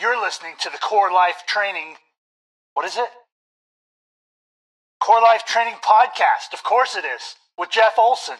You're 0.00 0.18
listening 0.18 0.54
to 0.60 0.70
the 0.70 0.78
Core 0.78 1.12
Life 1.12 1.42
Training. 1.46 1.96
What 2.72 2.86
is 2.86 2.96
it? 2.96 3.08
Core 4.98 5.20
Life 5.20 5.44
Training 5.44 5.74
Podcast. 5.84 6.54
Of 6.54 6.62
course 6.62 6.96
it 6.96 7.04
is. 7.04 7.34
With 7.58 7.68
Jeff 7.68 7.98
Olson. 7.98 8.36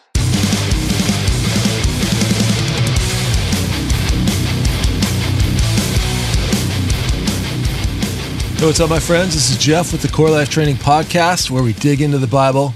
Hey, 8.57 8.65
what's 8.65 8.79
up, 8.79 8.89
my 8.89 8.99
friends? 8.99 9.35
This 9.35 9.51
is 9.51 9.57
Jeff 9.59 9.91
with 9.91 10.01
the 10.01 10.07
Core 10.07 10.31
Life 10.31 10.49
Training 10.49 10.77
Podcast, 10.77 11.51
where 11.51 11.61
we 11.61 11.73
dig 11.73 12.01
into 12.01 12.17
the 12.17 12.25
Bible, 12.25 12.73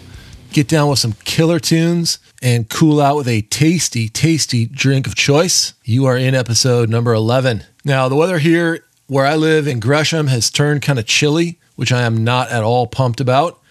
get 0.52 0.68
down 0.68 0.92
with 0.92 1.00
some 1.00 1.14
killer 1.24 1.60
tunes, 1.60 2.20
and 2.40 2.70
cool 2.70 3.02
out 3.02 3.18
with 3.18 3.28
a 3.28 3.42
tasty, 3.42 4.10
tasty 4.10 4.68
drink 4.68 5.08
of 5.08 5.16
choice. 5.16 5.74
You 5.84 6.06
are 6.06 6.18
in 6.18 6.36
episode 6.36 6.88
number 6.88 7.16
11. 7.16 7.64
Now, 7.88 8.10
the 8.10 8.16
weather 8.16 8.40
here 8.40 8.84
where 9.06 9.28
I 9.28 9.36
live 9.36 9.68
in 9.68 9.80
Gresham 9.80 10.26
has 10.28 10.50
turned 10.50 10.82
kind 10.82 10.98
of 10.98 11.06
chilly, 11.06 11.60
which 11.76 11.92
I 11.92 12.02
am 12.02 12.24
not 12.24 12.50
at 12.50 12.64
all 12.64 12.88
pumped 12.88 13.22
about. 13.22 13.62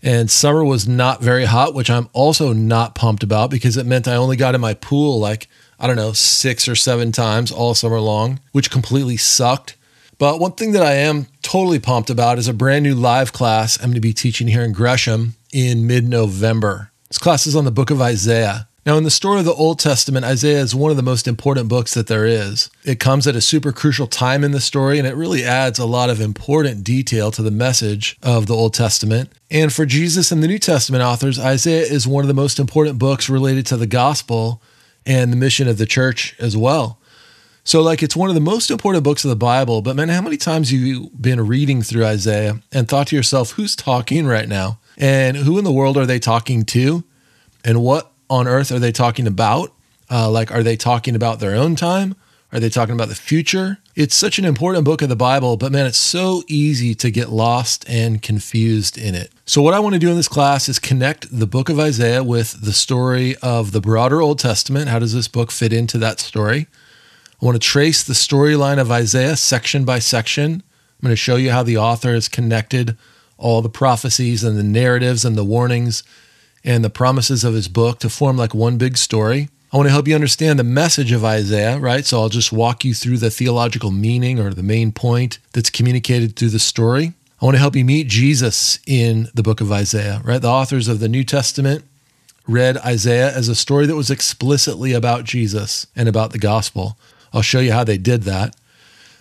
And 0.00 0.30
summer 0.30 0.64
was 0.64 0.86
not 0.86 1.20
very 1.20 1.44
hot, 1.44 1.74
which 1.74 1.90
I'm 1.90 2.08
also 2.12 2.52
not 2.52 2.94
pumped 2.94 3.24
about 3.24 3.50
because 3.50 3.76
it 3.76 3.84
meant 3.84 4.06
I 4.06 4.14
only 4.14 4.36
got 4.36 4.54
in 4.54 4.60
my 4.60 4.74
pool 4.74 5.18
like, 5.18 5.48
I 5.80 5.88
don't 5.88 5.96
know, 5.96 6.12
six 6.12 6.68
or 6.68 6.76
seven 6.76 7.10
times 7.10 7.50
all 7.50 7.74
summer 7.74 7.98
long, 7.98 8.38
which 8.52 8.70
completely 8.70 9.16
sucked. 9.16 9.76
But 10.18 10.38
one 10.38 10.52
thing 10.52 10.70
that 10.72 10.82
I 10.84 10.94
am 10.94 11.26
totally 11.42 11.80
pumped 11.80 12.10
about 12.10 12.38
is 12.38 12.46
a 12.46 12.54
brand 12.54 12.84
new 12.84 12.94
live 12.94 13.32
class 13.32 13.76
I'm 13.78 13.86
going 13.86 13.94
to 13.94 14.00
be 14.00 14.12
teaching 14.12 14.46
here 14.46 14.62
in 14.62 14.72
Gresham 14.72 15.34
in 15.52 15.88
mid 15.88 16.08
November. 16.08 16.92
This 17.08 17.18
class 17.18 17.48
is 17.48 17.56
on 17.56 17.64
the 17.64 17.72
book 17.72 17.90
of 17.90 18.00
Isaiah. 18.00 18.68
Now, 18.84 18.96
in 18.96 19.04
the 19.04 19.12
story 19.12 19.38
of 19.38 19.44
the 19.44 19.54
Old 19.54 19.78
Testament, 19.78 20.24
Isaiah 20.24 20.58
is 20.58 20.74
one 20.74 20.90
of 20.90 20.96
the 20.96 21.04
most 21.04 21.28
important 21.28 21.68
books 21.68 21.94
that 21.94 22.08
there 22.08 22.26
is. 22.26 22.68
It 22.84 22.98
comes 22.98 23.28
at 23.28 23.36
a 23.36 23.40
super 23.40 23.70
crucial 23.70 24.08
time 24.08 24.42
in 24.42 24.50
the 24.50 24.60
story, 24.60 24.98
and 24.98 25.06
it 25.06 25.14
really 25.14 25.44
adds 25.44 25.78
a 25.78 25.86
lot 25.86 26.10
of 26.10 26.20
important 26.20 26.82
detail 26.82 27.30
to 27.30 27.42
the 27.42 27.52
message 27.52 28.16
of 28.24 28.46
the 28.46 28.56
Old 28.56 28.74
Testament. 28.74 29.30
And 29.52 29.72
for 29.72 29.86
Jesus 29.86 30.32
and 30.32 30.42
the 30.42 30.48
New 30.48 30.58
Testament 30.58 31.04
authors, 31.04 31.38
Isaiah 31.38 31.86
is 31.86 32.08
one 32.08 32.24
of 32.24 32.28
the 32.28 32.34
most 32.34 32.58
important 32.58 32.98
books 32.98 33.30
related 33.30 33.66
to 33.66 33.76
the 33.76 33.86
gospel 33.86 34.60
and 35.06 35.32
the 35.32 35.36
mission 35.36 35.68
of 35.68 35.78
the 35.78 35.86
church 35.86 36.34
as 36.40 36.56
well. 36.56 36.98
So, 37.62 37.82
like, 37.82 38.02
it's 38.02 38.16
one 38.16 38.30
of 38.30 38.34
the 38.34 38.40
most 38.40 38.68
important 38.68 39.04
books 39.04 39.24
of 39.24 39.28
the 39.28 39.36
Bible. 39.36 39.82
But, 39.82 39.94
man, 39.94 40.08
how 40.08 40.22
many 40.22 40.36
times 40.36 40.70
have 40.70 40.80
you 40.80 41.08
been 41.10 41.46
reading 41.46 41.82
through 41.82 42.04
Isaiah 42.04 42.60
and 42.72 42.88
thought 42.88 43.06
to 43.08 43.16
yourself, 43.16 43.52
who's 43.52 43.76
talking 43.76 44.26
right 44.26 44.48
now? 44.48 44.80
And 44.98 45.36
who 45.36 45.56
in 45.56 45.62
the 45.62 45.70
world 45.70 45.96
are 45.96 46.06
they 46.06 46.18
talking 46.18 46.64
to? 46.64 47.04
And 47.64 47.80
what 47.80 48.11
on 48.32 48.48
earth 48.48 48.72
are 48.72 48.78
they 48.78 48.92
talking 48.92 49.26
about? 49.26 49.72
Uh, 50.10 50.30
like, 50.30 50.50
are 50.50 50.62
they 50.62 50.74
talking 50.74 51.14
about 51.14 51.38
their 51.38 51.54
own 51.54 51.76
time? 51.76 52.14
Are 52.50 52.60
they 52.60 52.70
talking 52.70 52.94
about 52.94 53.08
the 53.08 53.14
future? 53.14 53.78
It's 53.94 54.16
such 54.16 54.38
an 54.38 54.46
important 54.46 54.86
book 54.86 55.02
of 55.02 55.10
the 55.10 55.16
Bible, 55.16 55.58
but 55.58 55.70
man, 55.70 55.84
it's 55.84 55.98
so 55.98 56.42
easy 56.48 56.94
to 56.94 57.10
get 57.10 57.28
lost 57.28 57.84
and 57.88 58.22
confused 58.22 58.96
in 58.96 59.14
it. 59.14 59.30
So, 59.44 59.60
what 59.60 59.74
I 59.74 59.80
want 59.80 59.94
to 59.94 59.98
do 59.98 60.10
in 60.10 60.16
this 60.16 60.28
class 60.28 60.68
is 60.68 60.78
connect 60.78 61.38
the 61.38 61.46
book 61.46 61.68
of 61.68 61.78
Isaiah 61.78 62.24
with 62.24 62.62
the 62.62 62.72
story 62.72 63.36
of 63.42 63.72
the 63.72 63.82
broader 63.82 64.22
Old 64.22 64.38
Testament. 64.38 64.88
How 64.88 64.98
does 64.98 65.12
this 65.12 65.28
book 65.28 65.50
fit 65.50 65.72
into 65.72 65.98
that 65.98 66.18
story? 66.18 66.68
I 67.40 67.44
want 67.44 67.56
to 67.56 67.68
trace 67.68 68.02
the 68.02 68.14
storyline 68.14 68.78
of 68.78 68.90
Isaiah 68.90 69.36
section 69.36 69.84
by 69.84 69.98
section. 69.98 70.52
I'm 70.52 71.02
going 71.02 71.12
to 71.12 71.16
show 71.16 71.36
you 71.36 71.50
how 71.50 71.62
the 71.62 71.76
author 71.76 72.14
has 72.14 72.28
connected 72.28 72.96
all 73.36 73.60
the 73.60 73.68
prophecies 73.68 74.42
and 74.42 74.56
the 74.56 74.62
narratives 74.62 75.24
and 75.24 75.36
the 75.36 75.44
warnings 75.44 76.02
and 76.64 76.84
the 76.84 76.90
promises 76.90 77.44
of 77.44 77.54
his 77.54 77.68
book 77.68 77.98
to 78.00 78.08
form 78.08 78.36
like 78.36 78.54
one 78.54 78.78
big 78.78 78.96
story. 78.96 79.48
I 79.72 79.76
want 79.76 79.86
to 79.86 79.92
help 79.92 80.06
you 80.06 80.14
understand 80.14 80.58
the 80.58 80.64
message 80.64 81.12
of 81.12 81.24
Isaiah, 81.24 81.78
right? 81.78 82.04
So 82.04 82.20
I'll 82.20 82.28
just 82.28 82.52
walk 82.52 82.84
you 82.84 82.92
through 82.92 83.18
the 83.18 83.30
theological 83.30 83.90
meaning 83.90 84.38
or 84.38 84.52
the 84.52 84.62
main 84.62 84.92
point 84.92 85.38
that's 85.52 85.70
communicated 85.70 86.36
through 86.36 86.50
the 86.50 86.58
story. 86.58 87.14
I 87.40 87.44
want 87.44 87.54
to 87.54 87.60
help 87.60 87.74
you 87.74 87.84
meet 87.84 88.06
Jesus 88.06 88.78
in 88.86 89.28
the 89.34 89.42
book 89.42 89.60
of 89.60 89.72
Isaiah, 89.72 90.20
right? 90.24 90.40
The 90.40 90.48
authors 90.48 90.88
of 90.88 91.00
the 91.00 91.08
New 91.08 91.24
Testament 91.24 91.84
read 92.46 92.76
Isaiah 92.78 93.34
as 93.34 93.48
a 93.48 93.54
story 93.54 93.86
that 93.86 93.96
was 93.96 94.10
explicitly 94.10 94.92
about 94.92 95.24
Jesus 95.24 95.86
and 95.96 96.08
about 96.08 96.32
the 96.32 96.38
gospel. 96.38 96.98
I'll 97.32 97.42
show 97.42 97.60
you 97.60 97.72
how 97.72 97.84
they 97.84 97.98
did 97.98 98.22
that. 98.24 98.54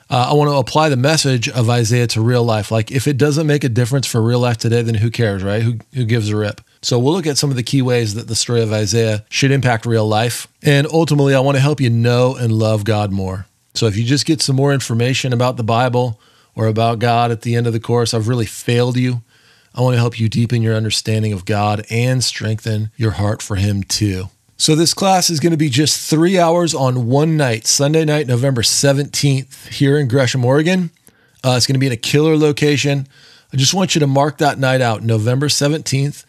Uh, 0.09 0.27
I 0.29 0.33
want 0.33 0.49
to 0.49 0.57
apply 0.57 0.89
the 0.89 0.97
message 0.97 1.47
of 1.47 1.69
Isaiah 1.69 2.07
to 2.07 2.21
real 2.21 2.43
life. 2.43 2.69
Like, 2.69 2.91
if 2.91 3.07
it 3.07 3.17
doesn't 3.17 3.47
make 3.47 3.63
a 3.63 3.69
difference 3.69 4.05
for 4.05 4.21
real 4.21 4.39
life 4.39 4.57
today, 4.57 4.81
then 4.81 4.95
who 4.95 5.09
cares, 5.09 5.41
right? 5.41 5.63
Who, 5.63 5.75
who 5.93 6.03
gives 6.03 6.29
a 6.29 6.35
rip? 6.35 6.59
So, 6.83 6.97
we'll 6.97 7.13
look 7.13 7.27
at 7.27 7.37
some 7.37 7.51
of 7.51 7.55
the 7.55 7.63
key 7.63 7.81
ways 7.81 8.15
that 8.15 8.27
the 8.27 8.35
story 8.35 8.61
of 8.61 8.73
Isaiah 8.73 9.23
should 9.29 9.51
impact 9.51 9.85
real 9.85 10.07
life. 10.07 10.47
And 10.63 10.87
ultimately, 10.87 11.35
I 11.35 11.39
want 11.39 11.55
to 11.55 11.61
help 11.61 11.79
you 11.79 11.91
know 11.91 12.35
and 12.35 12.51
love 12.51 12.85
God 12.85 13.11
more. 13.11 13.45
So, 13.75 13.85
if 13.85 13.95
you 13.95 14.03
just 14.03 14.25
get 14.25 14.41
some 14.41 14.55
more 14.55 14.73
information 14.73 15.31
about 15.31 15.57
the 15.57 15.63
Bible 15.63 16.19
or 16.55 16.67
about 16.67 16.99
God 16.99 17.29
at 17.29 17.41
the 17.41 17.55
end 17.55 17.67
of 17.67 17.73
the 17.73 17.79
course, 17.79 18.13
I've 18.13 18.27
really 18.27 18.47
failed 18.47 18.97
you. 18.97 19.21
I 19.75 19.81
want 19.81 19.93
to 19.93 19.99
help 19.99 20.19
you 20.19 20.27
deepen 20.27 20.61
your 20.61 20.75
understanding 20.75 21.31
of 21.33 21.45
God 21.45 21.85
and 21.89 22.23
strengthen 22.23 22.91
your 22.97 23.11
heart 23.11 23.41
for 23.41 23.55
Him 23.55 23.83
too. 23.83 24.29
So, 24.57 24.75
this 24.75 24.93
class 24.95 25.29
is 25.29 25.39
going 25.39 25.51
to 25.51 25.57
be 25.57 25.69
just 25.69 26.09
three 26.09 26.39
hours 26.39 26.73
on 26.73 27.07
one 27.07 27.37
night, 27.37 27.67
Sunday 27.67 28.05
night, 28.05 28.27
November 28.27 28.63
17th, 28.63 29.67
here 29.67 29.99
in 29.99 30.07
Gresham, 30.07 30.43
Oregon. 30.43 30.89
Uh, 31.43 31.53
it's 31.57 31.67
going 31.67 31.75
to 31.75 31.79
be 31.79 31.87
in 31.87 31.93
a 31.93 31.97
killer 31.97 32.35
location. 32.35 33.07
I 33.53 33.57
just 33.57 33.73
want 33.73 33.95
you 33.95 33.99
to 33.99 34.07
mark 34.07 34.37
that 34.37 34.59
night 34.59 34.81
out, 34.81 35.03
November 35.03 35.47
17th. 35.47 36.25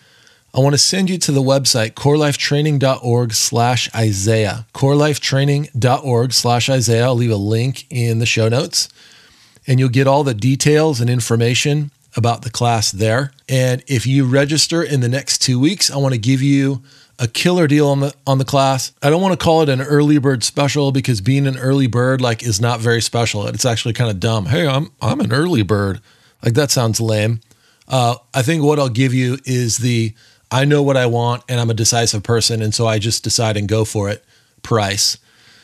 I 0.54 0.60
want 0.60 0.74
to 0.74 0.78
send 0.78 1.08
you 1.08 1.16
to 1.16 1.32
the 1.32 1.42
website, 1.42 1.92
corelifetraining.org 1.92 3.32
slash 3.32 3.88
Isaiah. 3.94 4.66
Corelifetraining.org 4.74 6.32
slash 6.34 6.68
Isaiah. 6.68 7.04
I'll 7.04 7.14
leave 7.14 7.30
a 7.30 7.36
link 7.36 7.86
in 7.88 8.18
the 8.18 8.26
show 8.26 8.50
notes, 8.50 8.90
and 9.66 9.80
you'll 9.80 9.88
get 9.88 10.06
all 10.06 10.24
the 10.24 10.34
details 10.34 11.00
and 11.00 11.08
information 11.08 11.90
about 12.16 12.42
the 12.42 12.50
class 12.50 12.92
there. 12.92 13.32
And 13.48 13.82
if 13.86 14.06
you 14.06 14.26
register 14.26 14.82
in 14.82 15.00
the 15.00 15.08
next 15.08 15.38
two 15.38 15.58
weeks, 15.58 15.90
I 15.90 15.96
want 15.96 16.12
to 16.12 16.20
give 16.20 16.42
you 16.42 16.82
a 17.18 17.26
killer 17.28 17.66
deal 17.66 17.88
on 17.88 18.00
the 18.00 18.14
on 18.26 18.36
the 18.36 18.44
class. 18.44 18.92
I 19.02 19.08
don't 19.08 19.22
want 19.22 19.38
to 19.38 19.42
call 19.42 19.62
it 19.62 19.70
an 19.70 19.80
early 19.80 20.18
bird 20.18 20.44
special 20.44 20.92
because 20.92 21.22
being 21.22 21.46
an 21.46 21.56
early 21.56 21.86
bird 21.86 22.20
like 22.20 22.42
is 22.42 22.60
not 22.60 22.80
very 22.80 23.00
special. 23.00 23.46
It's 23.46 23.64
actually 23.64 23.94
kind 23.94 24.10
of 24.10 24.20
dumb. 24.20 24.46
Hey, 24.46 24.66
I'm 24.66 24.90
I'm 25.00 25.20
an 25.20 25.32
early 25.32 25.62
bird. 25.62 26.02
Like 26.44 26.54
that 26.54 26.70
sounds 26.70 27.00
lame. 27.00 27.40
Uh, 27.88 28.16
I 28.34 28.42
think 28.42 28.62
what 28.62 28.78
I'll 28.78 28.88
give 28.88 29.14
you 29.14 29.38
is 29.44 29.78
the 29.78 30.14
I 30.52 30.66
know 30.66 30.82
what 30.82 30.98
I 30.98 31.06
want 31.06 31.42
and 31.48 31.58
I'm 31.58 31.70
a 31.70 31.74
decisive 31.74 32.22
person 32.22 32.60
and 32.60 32.74
so 32.74 32.86
I 32.86 32.98
just 32.98 33.24
decide 33.24 33.56
and 33.56 33.66
go 33.66 33.84
for 33.84 34.10
it 34.10 34.22
price. 34.62 35.16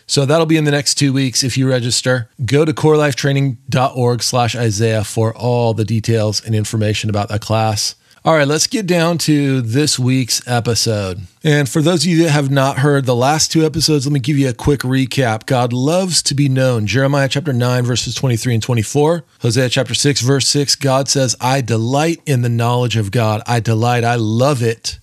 So 0.06 0.24
that'll 0.24 0.46
be 0.46 0.56
in 0.56 0.64
the 0.64 0.70
next 0.70 0.94
two 0.94 1.12
weeks 1.12 1.44
if 1.44 1.58
you 1.58 1.68
register. 1.68 2.30
Go 2.42 2.64
to 2.64 2.72
corelifetraining.org 2.72 4.22
slash 4.22 4.56
Isaiah 4.56 5.04
for 5.04 5.36
all 5.36 5.74
the 5.74 5.84
details 5.84 6.42
and 6.42 6.54
information 6.54 7.10
about 7.10 7.28
that 7.28 7.42
class. 7.42 7.94
All 8.24 8.34
right, 8.34 8.48
let's 8.48 8.66
get 8.66 8.84
down 8.84 9.16
to 9.18 9.60
this 9.60 9.96
week's 9.96 10.46
episode. 10.48 11.20
And 11.44 11.68
for 11.68 11.80
those 11.80 12.04
of 12.04 12.10
you 12.10 12.24
that 12.24 12.30
have 12.30 12.50
not 12.50 12.78
heard 12.78 13.06
the 13.06 13.14
last 13.14 13.52
two 13.52 13.64
episodes, 13.64 14.06
let 14.06 14.12
me 14.12 14.18
give 14.18 14.36
you 14.36 14.48
a 14.48 14.52
quick 14.52 14.80
recap. 14.80 15.46
God 15.46 15.72
loves 15.72 16.20
to 16.24 16.34
be 16.34 16.48
known. 16.48 16.88
Jeremiah 16.88 17.28
chapter 17.28 17.52
9, 17.52 17.84
verses 17.84 18.16
23 18.16 18.54
and 18.54 18.62
24. 18.62 19.24
Hosea 19.40 19.68
chapter 19.68 19.94
6, 19.94 20.20
verse 20.22 20.48
6, 20.48 20.74
God 20.74 21.08
says, 21.08 21.36
I 21.40 21.60
delight 21.60 22.20
in 22.26 22.42
the 22.42 22.48
knowledge 22.48 22.96
of 22.96 23.12
God. 23.12 23.40
I 23.46 23.60
delight, 23.60 24.02
I 24.02 24.16
love 24.16 24.64
it 24.64 24.98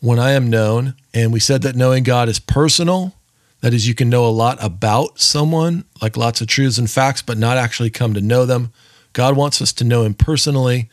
when 0.00 0.18
I 0.18 0.30
am 0.30 0.48
known. 0.48 0.94
And 1.12 1.34
we 1.34 1.40
said 1.40 1.60
that 1.62 1.76
knowing 1.76 2.04
God 2.04 2.30
is 2.30 2.38
personal. 2.38 3.14
That 3.60 3.74
is, 3.74 3.86
you 3.86 3.94
can 3.94 4.08
know 4.08 4.24
a 4.24 4.30
lot 4.30 4.56
about 4.64 5.20
someone, 5.20 5.84
like 6.00 6.16
lots 6.16 6.40
of 6.40 6.46
truths 6.46 6.78
and 6.78 6.90
facts, 6.90 7.20
but 7.20 7.36
not 7.36 7.58
actually 7.58 7.90
come 7.90 8.14
to 8.14 8.22
know 8.22 8.46
them. 8.46 8.72
God 9.12 9.36
wants 9.36 9.60
us 9.60 9.74
to 9.74 9.84
know 9.84 10.04
Him 10.04 10.14
personally. 10.14 10.88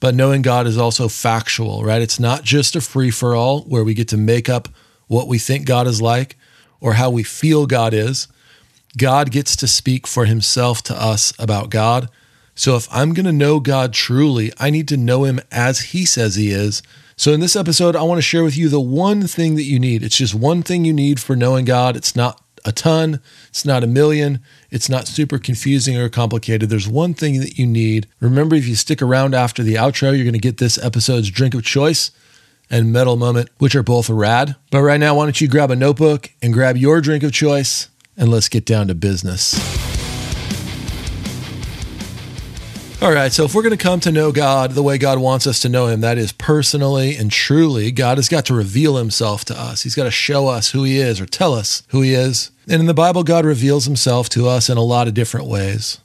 But 0.00 0.14
knowing 0.14 0.42
God 0.42 0.66
is 0.66 0.78
also 0.78 1.08
factual, 1.08 1.82
right? 1.82 2.02
It's 2.02 2.20
not 2.20 2.42
just 2.42 2.76
a 2.76 2.80
free 2.80 3.10
for 3.10 3.34
all 3.34 3.62
where 3.62 3.84
we 3.84 3.94
get 3.94 4.08
to 4.08 4.16
make 4.16 4.48
up 4.48 4.68
what 5.06 5.28
we 5.28 5.38
think 5.38 5.66
God 5.66 5.86
is 5.86 6.02
like 6.02 6.36
or 6.80 6.94
how 6.94 7.10
we 7.10 7.22
feel 7.22 7.66
God 7.66 7.94
is. 7.94 8.28
God 8.96 9.30
gets 9.30 9.56
to 9.56 9.68
speak 9.68 10.06
for 10.06 10.24
himself 10.24 10.82
to 10.84 10.94
us 10.94 11.32
about 11.38 11.70
God. 11.70 12.08
So 12.54 12.76
if 12.76 12.88
I'm 12.90 13.12
going 13.12 13.26
to 13.26 13.32
know 13.32 13.60
God 13.60 13.92
truly, 13.92 14.52
I 14.58 14.70
need 14.70 14.88
to 14.88 14.96
know 14.96 15.24
him 15.24 15.40
as 15.50 15.80
he 15.80 16.06
says 16.06 16.36
he 16.36 16.50
is. 16.50 16.82
So 17.16 17.32
in 17.32 17.40
this 17.40 17.56
episode, 17.56 17.96
I 17.96 18.02
want 18.02 18.18
to 18.18 18.22
share 18.22 18.44
with 18.44 18.56
you 18.56 18.68
the 18.68 18.80
one 18.80 19.26
thing 19.26 19.54
that 19.56 19.64
you 19.64 19.78
need. 19.78 20.02
It's 20.02 20.16
just 20.16 20.34
one 20.34 20.62
thing 20.62 20.84
you 20.84 20.92
need 20.92 21.20
for 21.20 21.36
knowing 21.36 21.64
God. 21.64 21.96
It's 21.96 22.16
not 22.16 22.42
a 22.66 22.72
ton, 22.72 23.20
it's 23.48 23.64
not 23.64 23.84
a 23.84 23.86
million, 23.86 24.40
it's 24.70 24.88
not 24.88 25.06
super 25.06 25.38
confusing 25.38 25.96
or 25.96 26.08
complicated. 26.08 26.68
There's 26.68 26.88
one 26.88 27.14
thing 27.14 27.40
that 27.40 27.58
you 27.58 27.66
need. 27.66 28.08
Remember, 28.20 28.56
if 28.56 28.66
you 28.66 28.74
stick 28.74 29.00
around 29.00 29.34
after 29.34 29.62
the 29.62 29.74
outro, 29.74 30.14
you're 30.14 30.24
going 30.24 30.32
to 30.32 30.38
get 30.38 30.58
this 30.58 30.76
episode's 30.76 31.30
drink 31.30 31.54
of 31.54 31.64
choice 31.64 32.10
and 32.68 32.92
metal 32.92 33.16
moment, 33.16 33.48
which 33.58 33.74
are 33.74 33.82
both 33.82 34.10
rad. 34.10 34.56
But 34.70 34.82
right 34.82 35.00
now, 35.00 35.14
why 35.14 35.24
don't 35.24 35.40
you 35.40 35.48
grab 35.48 35.70
a 35.70 35.76
notebook 35.76 36.32
and 36.42 36.52
grab 36.52 36.76
your 36.76 37.00
drink 37.00 37.22
of 37.22 37.32
choice 37.32 37.88
and 38.16 38.30
let's 38.30 38.48
get 38.48 38.64
down 38.64 38.88
to 38.88 38.94
business. 38.94 39.54
All 43.02 43.12
right, 43.12 43.30
so 43.30 43.44
if 43.44 43.54
we're 43.54 43.62
going 43.62 43.76
to 43.76 43.82
come 43.82 44.00
to 44.00 44.10
know 44.10 44.32
God 44.32 44.72
the 44.72 44.82
way 44.82 44.96
God 44.96 45.18
wants 45.18 45.46
us 45.46 45.60
to 45.60 45.68
know 45.68 45.86
Him, 45.86 46.00
that 46.00 46.16
is 46.16 46.32
personally 46.32 47.14
and 47.14 47.30
truly, 47.30 47.92
God 47.92 48.16
has 48.16 48.28
got 48.28 48.46
to 48.46 48.54
reveal 48.54 48.96
Himself 48.96 49.44
to 49.44 49.60
us. 49.60 49.82
He's 49.82 49.94
got 49.94 50.04
to 50.04 50.10
show 50.10 50.48
us 50.48 50.70
who 50.70 50.82
He 50.82 50.98
is 50.98 51.20
or 51.20 51.26
tell 51.26 51.52
us 51.52 51.82
who 51.88 52.00
He 52.00 52.14
is. 52.14 52.50
And 52.68 52.80
in 52.80 52.86
the 52.86 52.94
Bible, 52.94 53.22
God 53.22 53.44
reveals 53.44 53.84
himself 53.84 54.28
to 54.30 54.48
us 54.48 54.68
in 54.68 54.76
a 54.76 54.82
lot 54.82 55.06
of 55.06 55.14
different 55.14 55.46
ways. 55.46 56.00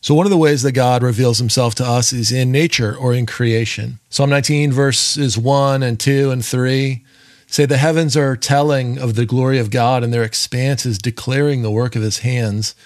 So, 0.00 0.14
one 0.14 0.24
of 0.26 0.30
the 0.30 0.36
ways 0.36 0.62
that 0.62 0.72
God 0.72 1.02
reveals 1.02 1.38
himself 1.38 1.74
to 1.76 1.84
us 1.84 2.12
is 2.12 2.30
in 2.30 2.52
nature 2.52 2.96
or 2.96 3.12
in 3.12 3.26
creation. 3.26 3.98
Psalm 4.08 4.30
19, 4.30 4.70
verses 4.70 5.36
1 5.36 5.82
and 5.82 5.98
2 5.98 6.30
and 6.30 6.44
3 6.44 7.04
say, 7.48 7.66
The 7.66 7.78
heavens 7.78 8.16
are 8.16 8.36
telling 8.36 8.98
of 8.98 9.16
the 9.16 9.26
glory 9.26 9.58
of 9.58 9.70
God, 9.70 10.04
and 10.04 10.12
their 10.12 10.22
expanse 10.22 10.86
is 10.86 10.98
declaring 10.98 11.62
the 11.62 11.72
work 11.72 11.96
of 11.96 12.02
his 12.02 12.20
hands. 12.20 12.76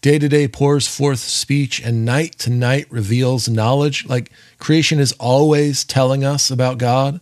Day 0.00 0.20
to 0.20 0.28
day 0.28 0.46
pours 0.46 0.86
forth 0.86 1.18
speech, 1.18 1.80
and 1.80 2.04
night 2.04 2.38
to 2.38 2.50
night 2.50 2.86
reveals 2.88 3.48
knowledge. 3.48 4.06
Like 4.06 4.30
creation 4.58 5.00
is 5.00 5.12
always 5.18 5.84
telling 5.84 6.24
us 6.24 6.52
about 6.52 6.78
God. 6.78 7.20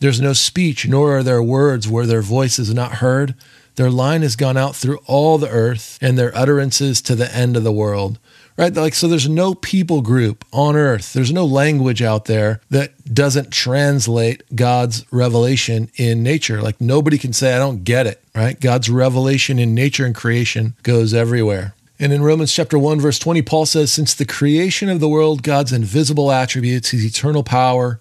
There's 0.00 0.20
no 0.20 0.34
speech, 0.34 0.86
nor 0.86 1.16
are 1.16 1.22
there 1.22 1.42
words 1.42 1.88
where 1.88 2.06
their 2.06 2.20
voice 2.20 2.58
is 2.58 2.74
not 2.74 2.96
heard. 2.96 3.34
Their 3.76 3.90
line 3.90 4.22
has 4.22 4.36
gone 4.36 4.56
out 4.56 4.74
through 4.74 4.98
all 5.06 5.38
the 5.38 5.48
earth, 5.48 5.98
and 6.00 6.18
their 6.18 6.36
utterances 6.36 7.00
to 7.02 7.14
the 7.14 7.34
end 7.34 7.56
of 7.56 7.64
the 7.64 7.72
world 7.72 8.18
right? 8.56 8.74
Like, 8.74 8.94
so 8.94 9.08
there's 9.08 9.28
no 9.28 9.54
people 9.54 10.00
group 10.00 10.44
on 10.52 10.76
earth, 10.76 11.12
there's 11.12 11.32
no 11.32 11.44
language 11.44 12.02
out 12.02 12.24
there 12.24 12.60
that 12.70 13.12
doesn't 13.12 13.52
translate 13.52 14.42
God's 14.54 15.04
revelation 15.12 15.90
in 15.96 16.22
nature. 16.22 16.62
Like, 16.62 16.80
nobody 16.80 17.18
can 17.18 17.32
say, 17.32 17.54
I 17.54 17.58
don't 17.58 17.84
get 17.84 18.06
it, 18.06 18.22
right? 18.34 18.58
God's 18.58 18.90
revelation 18.90 19.58
in 19.58 19.74
nature 19.74 20.06
and 20.06 20.14
creation 20.14 20.74
goes 20.82 21.14
everywhere. 21.14 21.74
And 21.98 22.12
in 22.12 22.22
Romans 22.22 22.52
chapter 22.52 22.78
1, 22.78 23.00
verse 23.00 23.18
20, 23.18 23.40
Paul 23.42 23.64
says, 23.64 23.90
Since 23.90 24.14
the 24.14 24.26
creation 24.26 24.90
of 24.90 25.00
the 25.00 25.08
world, 25.08 25.42
God's 25.42 25.72
invisible 25.72 26.30
attributes, 26.30 26.90
his 26.90 27.04
eternal 27.04 27.42
power 27.42 28.00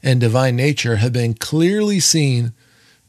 and 0.00 0.20
divine 0.20 0.54
nature 0.54 0.96
have 0.96 1.12
been 1.12 1.34
clearly 1.34 1.98
seen, 1.98 2.52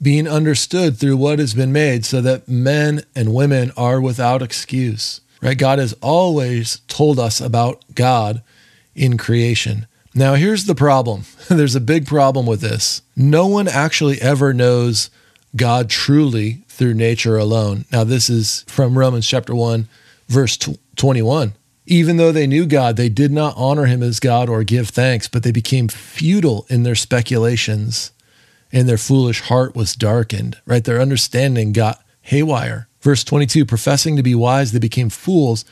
being 0.03 0.27
understood 0.27 0.97
through 0.97 1.17
what 1.17 1.39
has 1.39 1.55
been 1.55 1.71
made, 1.71 2.05
so 2.05 2.21
that 2.21 2.47
men 2.47 3.03
and 3.15 3.33
women 3.33 3.71
are 3.75 3.99
without 3.99 4.43
excuse 4.43 5.21
right? 5.43 5.57
God 5.57 5.77
has 5.77 5.93
always 6.01 6.79
told 6.87 7.19
us 7.19 7.41
about 7.41 7.83
God 7.93 8.41
in 8.95 9.17
creation. 9.17 9.85
Now, 10.15 10.35
here's 10.35 10.65
the 10.65 10.75
problem 10.75 11.25
there's 11.49 11.75
a 11.75 11.81
big 11.81 12.07
problem 12.07 12.45
with 12.45 12.61
this. 12.61 13.01
No 13.15 13.45
one 13.47 13.67
actually 13.67 14.21
ever 14.21 14.53
knows 14.53 15.09
God 15.55 15.89
truly 15.89 16.63
through 16.67 16.95
nature 16.95 17.37
alone. 17.37 17.85
Now, 17.91 18.03
this 18.03 18.29
is 18.29 18.63
from 18.67 18.97
Romans 18.97 19.27
chapter 19.27 19.53
1, 19.53 19.87
verse 20.27 20.57
21. 20.95 21.53
Even 21.85 22.15
though 22.17 22.31
they 22.31 22.47
knew 22.47 22.65
God, 22.65 22.95
they 22.95 23.09
did 23.09 23.31
not 23.31 23.55
honor 23.57 23.85
him 23.85 24.01
as 24.01 24.21
God 24.21 24.47
or 24.47 24.63
give 24.63 24.89
thanks, 24.89 25.27
but 25.27 25.43
they 25.43 25.51
became 25.51 25.89
futile 25.89 26.65
in 26.69 26.83
their 26.83 26.95
speculations, 26.95 28.11
and 28.73 28.89
their 28.89 28.97
foolish 28.97 29.41
heart 29.41 29.75
was 29.75 29.95
darkened, 29.95 30.57
right? 30.65 30.83
Their 30.83 30.99
understanding 30.99 31.71
got 31.71 32.03
haywire. 32.21 32.89
Verse 33.01 33.23
22 33.23 33.65
professing 33.65 34.15
to 34.17 34.23
be 34.23 34.33
wise, 34.33 34.71
they 34.71 34.79
became 34.79 35.09
fools, 35.09 35.63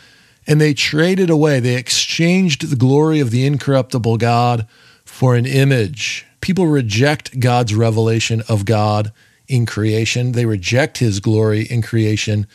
and 0.46 0.62
they 0.62 0.74
traded 0.74 1.30
away, 1.30 1.60
they 1.60 1.76
exchanged 1.76 2.70
the 2.70 2.76
glory 2.76 3.20
of 3.20 3.32
the 3.32 3.46
incorruptible 3.46 4.18
God 4.18 4.68
for 5.04 5.36
an 5.36 5.46
image. 5.46 6.26
People 6.42 6.68
reject 6.68 7.40
God's 7.40 7.74
revelation 7.74 8.44
of 8.48 8.66
God 8.66 9.12
in 9.48 9.66
creation, 9.66 10.34
they 10.34 10.46
reject 10.46 11.00
his 11.00 11.20
glory 11.20 11.64
in 11.64 11.82
creation, 11.82 12.48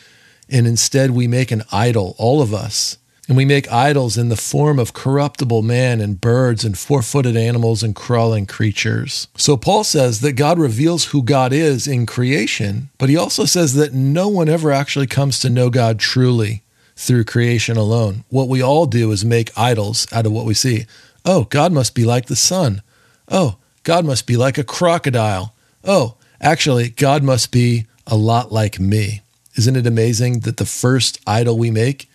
and 0.49 0.65
instead 0.65 1.11
we 1.11 1.27
make 1.27 1.51
an 1.51 1.63
idol, 1.71 2.15
all 2.17 2.41
of 2.41 2.53
us. 2.53 2.97
And 3.27 3.35
we 3.35 3.43
make 3.43 3.71
idols 3.71 4.17
in 4.17 4.29
the 4.29 4.37
form 4.37 4.79
of 4.79 4.93
corruptible 4.93 5.61
man 5.61 5.99
and 5.99 6.21
birds 6.21 6.63
and 6.63 6.77
four 6.77 7.01
footed 7.01 7.35
animals 7.35 7.83
and 7.83 7.93
crawling 7.93 8.45
creatures. 8.45 9.27
So 9.35 9.57
Paul 9.57 9.83
says 9.83 10.21
that 10.21 10.33
God 10.33 10.57
reveals 10.57 11.05
who 11.05 11.21
God 11.21 11.51
is 11.51 11.87
in 11.87 12.05
creation, 12.05 12.89
but 12.97 13.09
he 13.09 13.17
also 13.17 13.43
says 13.43 13.73
that 13.73 13.93
no 13.93 14.29
one 14.29 14.47
ever 14.47 14.71
actually 14.71 15.07
comes 15.07 15.39
to 15.39 15.49
know 15.49 15.69
God 15.69 15.99
truly 15.99 16.63
through 16.95 17.25
creation 17.25 17.75
alone. 17.75 18.23
What 18.29 18.47
we 18.47 18.61
all 18.61 18.85
do 18.85 19.11
is 19.11 19.25
make 19.25 19.57
idols 19.57 20.07
out 20.13 20.25
of 20.25 20.31
what 20.31 20.45
we 20.45 20.53
see. 20.53 20.85
Oh, 21.25 21.43
God 21.45 21.73
must 21.73 21.93
be 21.93 22.05
like 22.05 22.27
the 22.27 22.35
sun. 22.35 22.81
Oh, 23.29 23.57
God 23.83 24.05
must 24.05 24.25
be 24.25 24.37
like 24.37 24.57
a 24.57 24.63
crocodile. 24.63 25.53
Oh, 25.83 26.15
actually, 26.39 26.89
God 26.89 27.23
must 27.23 27.51
be 27.51 27.87
a 28.07 28.15
lot 28.15 28.53
like 28.53 28.79
me. 28.79 29.21
Isn't 29.55 29.75
it 29.75 29.85
amazing 29.85 30.39
that 30.41 30.57
the 30.57 30.65
first 30.65 31.19
idol 31.27 31.57
we 31.57 31.71
make 31.71 32.09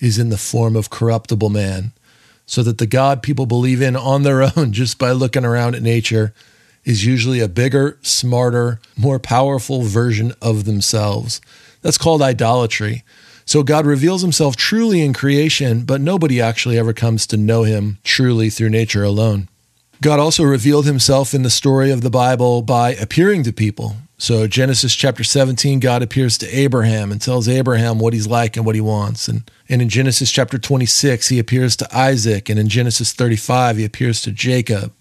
is 0.00 0.18
in 0.18 0.30
the 0.30 0.38
form 0.38 0.74
of 0.74 0.90
corruptible 0.90 1.50
man, 1.50 1.92
so 2.46 2.62
that 2.62 2.78
the 2.78 2.86
God 2.86 3.22
people 3.22 3.46
believe 3.46 3.80
in 3.80 3.94
on 3.94 4.22
their 4.22 4.42
own 4.56 4.72
just 4.72 4.98
by 4.98 5.12
looking 5.12 5.44
around 5.44 5.74
at 5.74 5.82
nature 5.82 6.34
is 6.84 7.04
usually 7.04 7.40
a 7.40 7.48
bigger, 7.48 7.98
smarter, 8.02 8.80
more 8.96 9.18
powerful 9.18 9.82
version 9.82 10.32
of 10.40 10.64
themselves. 10.64 11.40
That's 11.82 11.98
called 11.98 12.22
idolatry. 12.22 13.04
So 13.44 13.62
God 13.62 13.84
reveals 13.84 14.22
himself 14.22 14.56
truly 14.56 15.02
in 15.02 15.12
creation, 15.12 15.82
but 15.82 16.00
nobody 16.00 16.40
actually 16.40 16.78
ever 16.78 16.92
comes 16.92 17.26
to 17.28 17.36
know 17.36 17.64
him 17.64 17.98
truly 18.04 18.48
through 18.48 18.70
nature 18.70 19.02
alone. 19.02 19.48
God 20.00 20.18
also 20.18 20.44
revealed 20.44 20.86
himself 20.86 21.34
in 21.34 21.42
the 21.42 21.50
story 21.50 21.90
of 21.90 22.00
the 22.00 22.10
Bible 22.10 22.62
by 22.62 22.94
appearing 22.94 23.42
to 23.42 23.52
people. 23.52 23.96
So, 24.20 24.46
Genesis 24.46 24.94
chapter 24.94 25.24
17, 25.24 25.80
God 25.80 26.02
appears 26.02 26.36
to 26.38 26.46
Abraham 26.54 27.10
and 27.10 27.22
tells 27.22 27.48
Abraham 27.48 27.98
what 27.98 28.12
he's 28.12 28.26
like 28.26 28.54
and 28.54 28.66
what 28.66 28.74
he 28.74 28.80
wants. 28.82 29.28
And, 29.28 29.50
and 29.66 29.80
in 29.80 29.88
Genesis 29.88 30.30
chapter 30.30 30.58
26, 30.58 31.28
he 31.28 31.38
appears 31.38 31.74
to 31.76 31.96
Isaac. 31.96 32.50
And 32.50 32.58
in 32.58 32.68
Genesis 32.68 33.14
35, 33.14 33.78
he 33.78 33.84
appears 33.86 34.20
to 34.20 34.30
Jacob. 34.30 34.92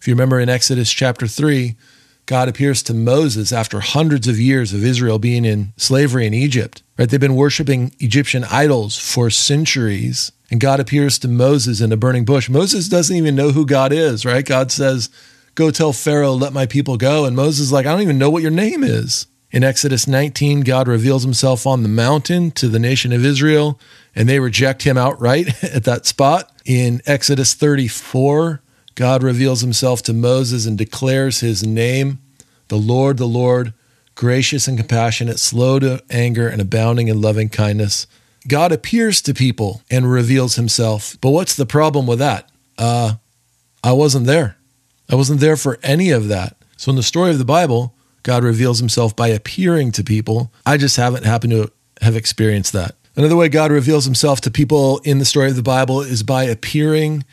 If 0.00 0.08
you 0.08 0.14
remember 0.14 0.40
in 0.40 0.48
Exodus 0.48 0.90
chapter 0.90 1.26
3, 1.26 1.76
God 2.24 2.48
appears 2.48 2.82
to 2.84 2.94
Moses 2.94 3.52
after 3.52 3.80
hundreds 3.80 4.26
of 4.26 4.40
years 4.40 4.72
of 4.72 4.82
Israel 4.82 5.18
being 5.18 5.44
in 5.44 5.74
slavery 5.76 6.26
in 6.26 6.32
Egypt. 6.32 6.82
Right? 6.96 7.06
They've 7.06 7.20
been 7.20 7.36
worshiping 7.36 7.94
Egyptian 7.98 8.44
idols 8.44 8.96
for 8.96 9.28
centuries. 9.28 10.32
And 10.50 10.58
God 10.58 10.80
appears 10.80 11.18
to 11.18 11.28
Moses 11.28 11.82
in 11.82 11.92
a 11.92 11.98
burning 11.98 12.24
bush. 12.24 12.48
Moses 12.48 12.88
doesn't 12.88 13.14
even 13.14 13.34
know 13.34 13.50
who 13.50 13.66
God 13.66 13.92
is, 13.92 14.24
right? 14.24 14.46
God 14.46 14.72
says, 14.72 15.10
Go 15.58 15.72
tell 15.72 15.92
Pharaoh, 15.92 16.34
let 16.34 16.52
my 16.52 16.66
people 16.66 16.96
go. 16.96 17.24
And 17.24 17.34
Moses 17.34 17.58
is 17.66 17.72
like, 17.72 17.84
I 17.84 17.90
don't 17.90 18.02
even 18.02 18.16
know 18.16 18.30
what 18.30 18.42
your 18.42 18.52
name 18.52 18.84
is. 18.84 19.26
In 19.50 19.64
Exodus 19.64 20.06
19, 20.06 20.60
God 20.60 20.86
reveals 20.86 21.24
himself 21.24 21.66
on 21.66 21.82
the 21.82 21.88
mountain 21.88 22.52
to 22.52 22.68
the 22.68 22.78
nation 22.78 23.12
of 23.12 23.24
Israel, 23.24 23.80
and 24.14 24.28
they 24.28 24.38
reject 24.38 24.84
him 24.84 24.96
outright 24.96 25.64
at 25.64 25.82
that 25.82 26.06
spot. 26.06 26.52
In 26.64 27.02
Exodus 27.06 27.54
34, 27.54 28.62
God 28.94 29.24
reveals 29.24 29.60
himself 29.60 30.00
to 30.04 30.12
Moses 30.12 30.64
and 30.64 30.78
declares 30.78 31.40
his 31.40 31.66
name, 31.66 32.20
the 32.68 32.78
Lord, 32.78 33.16
the 33.16 33.26
Lord, 33.26 33.74
gracious 34.14 34.68
and 34.68 34.78
compassionate, 34.78 35.40
slow 35.40 35.80
to 35.80 36.00
anger, 36.08 36.46
and 36.46 36.60
abounding 36.60 37.08
in 37.08 37.20
loving 37.20 37.48
kindness. 37.48 38.06
God 38.46 38.70
appears 38.70 39.20
to 39.22 39.34
people 39.34 39.82
and 39.90 40.08
reveals 40.08 40.54
himself. 40.54 41.16
But 41.20 41.30
what's 41.30 41.56
the 41.56 41.66
problem 41.66 42.06
with 42.06 42.20
that? 42.20 42.48
Uh, 42.78 43.14
I 43.82 43.90
wasn't 43.90 44.26
there. 44.26 44.57
I 45.08 45.14
wasn't 45.14 45.40
there 45.40 45.56
for 45.56 45.78
any 45.82 46.10
of 46.10 46.28
that. 46.28 46.56
So 46.76 46.90
in 46.90 46.96
the 46.96 47.02
story 47.02 47.30
of 47.30 47.38
the 47.38 47.44
Bible, 47.44 47.94
God 48.22 48.44
reveals 48.44 48.78
himself 48.78 49.16
by 49.16 49.28
appearing 49.28 49.92
to 49.92 50.04
people. 50.04 50.52
I 50.66 50.76
just 50.76 50.96
haven't 50.96 51.24
happened 51.24 51.52
to 51.52 51.72
have 52.02 52.16
experienced 52.16 52.72
that. 52.74 52.94
Another 53.16 53.36
way 53.36 53.48
God 53.48 53.72
reveals 53.72 54.04
himself 54.04 54.40
to 54.42 54.50
people 54.50 54.98
in 54.98 55.18
the 55.18 55.24
story 55.24 55.48
of 55.48 55.56
the 55.56 55.62
Bible 55.62 56.02
is 56.02 56.22
by 56.22 56.44
appearing 56.44 57.24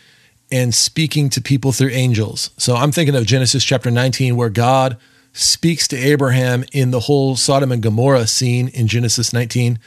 and 0.52 0.74
speaking 0.74 1.30
to 1.30 1.42
people 1.42 1.72
through 1.72 1.90
angels. 1.90 2.50
So 2.58 2.76
I'm 2.76 2.92
thinking 2.92 3.16
of 3.16 3.26
Genesis 3.26 3.64
chapter 3.64 3.92
19, 3.92 4.36
where 4.36 4.50
God 4.50 4.98
speaks 5.34 5.88
to 5.90 5.98
Abraham 5.98 6.64
in 6.72 6.92
the 6.92 7.02
whole 7.02 7.36
Sodom 7.36 7.72
and 7.72 7.84
Gomorrah 7.84 8.26
scene 8.26 8.70
in 8.70 8.88
Genesis 8.88 9.34
19. 9.34 9.78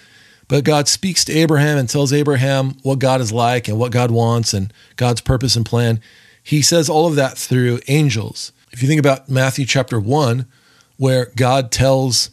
But 0.46 0.64
God 0.64 0.88
speaks 0.88 1.24
to 1.24 1.32
Abraham 1.32 1.78
and 1.78 1.88
tells 1.88 2.12
Abraham 2.12 2.76
what 2.82 2.98
God 2.98 3.20
is 3.20 3.32
like 3.32 3.66
and 3.66 3.78
what 3.78 3.92
God 3.92 4.10
wants 4.10 4.54
and 4.54 4.72
God's 4.96 5.20
purpose 5.20 5.56
and 5.56 5.64
plan. 5.64 6.00
He 6.48 6.62
says 6.62 6.88
all 6.88 7.06
of 7.06 7.14
that 7.16 7.36
through 7.36 7.80
angels. 7.88 8.52
If 8.72 8.80
you 8.80 8.88
think 8.88 8.98
about 8.98 9.28
Matthew 9.28 9.66
chapter 9.66 10.00
1, 10.00 10.46
where 10.96 11.30
God 11.36 11.70
tells 11.70 12.30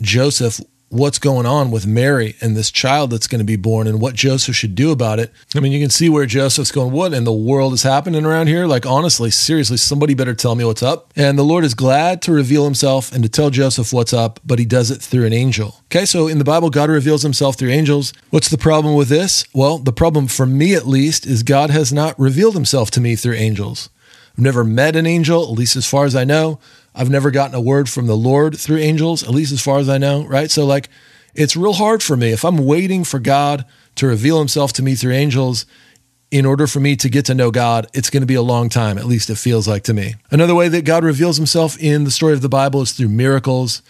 Joseph 0.00 0.58
what's 0.90 1.18
going 1.18 1.44
on 1.44 1.70
with 1.70 1.86
Mary 1.86 2.34
and 2.40 2.56
this 2.56 2.70
child 2.70 3.10
that's 3.10 3.26
going 3.26 3.40
to 3.40 3.44
be 3.44 3.56
born 3.56 3.86
and 3.86 4.00
what 4.00 4.14
Joseph 4.14 4.56
should 4.56 4.74
do 4.74 4.90
about 4.90 5.18
it. 5.18 5.32
I 5.54 5.60
mean, 5.60 5.72
you 5.72 5.80
can 5.80 5.90
see 5.90 6.08
where 6.08 6.24
Joseph's 6.24 6.72
going, 6.72 6.92
what 6.92 7.12
in 7.12 7.24
the 7.24 7.32
world 7.32 7.74
is 7.74 7.82
happening 7.82 8.24
around 8.24 8.46
here? 8.46 8.66
Like, 8.66 8.86
honestly, 8.86 9.30
seriously, 9.30 9.76
somebody 9.76 10.14
better 10.14 10.34
tell 10.34 10.54
me 10.54 10.64
what's 10.64 10.82
up. 10.82 11.12
And 11.14 11.38
the 11.38 11.44
Lord 11.44 11.64
is 11.64 11.74
glad 11.74 12.22
to 12.22 12.32
reveal 12.32 12.64
himself 12.64 13.12
and 13.12 13.22
to 13.22 13.28
tell 13.28 13.50
Joseph 13.50 13.92
what's 13.92 14.12
up, 14.12 14.40
but 14.44 14.58
he 14.58 14.64
does 14.64 14.90
it 14.90 15.02
through 15.02 15.26
an 15.26 15.32
angel. 15.32 15.76
Okay, 15.86 16.04
so 16.04 16.26
in 16.26 16.38
the 16.38 16.44
Bible, 16.44 16.70
God 16.70 16.90
reveals 16.90 17.22
himself 17.22 17.56
through 17.56 17.70
angels. 17.70 18.12
What's 18.30 18.48
the 18.48 18.58
problem 18.58 18.94
with 18.94 19.08
this? 19.08 19.44
Well, 19.52 19.78
the 19.78 19.92
problem 19.92 20.26
for 20.26 20.46
me 20.46 20.74
at 20.74 20.86
least 20.86 21.26
is 21.26 21.42
God 21.42 21.70
has 21.70 21.92
not 21.92 22.18
revealed 22.18 22.54
himself 22.54 22.90
to 22.92 23.00
me 23.00 23.16
through 23.16 23.34
angels. 23.34 23.90
I've 24.38 24.44
never 24.44 24.62
met 24.62 24.96
an 24.96 25.06
angel, 25.06 25.42
at 25.42 25.50
least 25.58 25.74
as 25.76 25.84
far 25.84 26.04
as 26.04 26.14
I 26.14 26.24
know. 26.24 26.60
I've 26.94 27.10
never 27.10 27.30
gotten 27.30 27.54
a 27.54 27.60
word 27.60 27.88
from 27.88 28.06
the 28.06 28.16
Lord 28.16 28.58
through 28.58 28.78
angels, 28.78 29.22
at 29.22 29.30
least 29.30 29.52
as 29.52 29.60
far 29.60 29.78
as 29.78 29.88
I 29.88 29.98
know, 29.98 30.24
right? 30.24 30.50
So, 30.50 30.66
like, 30.66 30.88
it's 31.34 31.56
real 31.56 31.74
hard 31.74 32.02
for 32.02 32.16
me 32.16 32.30
if 32.30 32.44
I'm 32.44 32.66
waiting 32.66 33.04
for 33.04 33.18
God 33.18 33.64
to 33.96 34.06
reveal 34.06 34.38
himself 34.38 34.72
to 34.74 34.82
me 34.82 34.94
through 34.94 35.12
angels. 35.12 35.66
In 36.30 36.44
order 36.44 36.66
for 36.66 36.78
me 36.78 36.94
to 36.96 37.08
get 37.08 37.24
to 37.26 37.34
know 37.34 37.50
God, 37.50 37.86
it's 37.94 38.10
going 38.10 38.20
to 38.20 38.26
be 38.26 38.34
a 38.34 38.42
long 38.42 38.68
time, 38.68 38.98
at 38.98 39.06
least 39.06 39.30
it 39.30 39.38
feels 39.38 39.66
like 39.66 39.84
to 39.84 39.94
me. 39.94 40.16
Another 40.30 40.54
way 40.54 40.68
that 40.68 40.84
God 40.84 41.02
reveals 41.02 41.38
himself 41.38 41.78
in 41.78 42.04
the 42.04 42.10
story 42.10 42.34
of 42.34 42.42
the 42.42 42.50
Bible 42.50 42.82
is 42.82 42.92
through 42.92 43.08
miracles. 43.08 43.80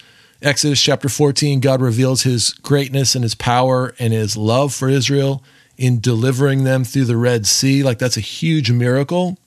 Exodus 0.41 0.81
chapter 0.81 1.09
14, 1.09 1.59
God 1.59 1.81
reveals 1.81 2.23
his 2.23 2.53
greatness 2.53 3.13
and 3.13 3.23
his 3.23 3.35
power 3.35 3.93
and 3.99 4.13
his 4.13 4.37
love 4.37 4.73
for 4.73 4.87
Israel 4.87 5.43
in 5.77 5.99
delivering 5.99 6.63
them 6.63 6.85
through 6.85 7.05
the 7.05 7.17
Red 7.17 7.45
Sea. 7.45 7.83
Like 7.83 7.99
that's 7.99 8.17
a 8.17 8.21
huge 8.21 8.71
miracle. 8.71 9.37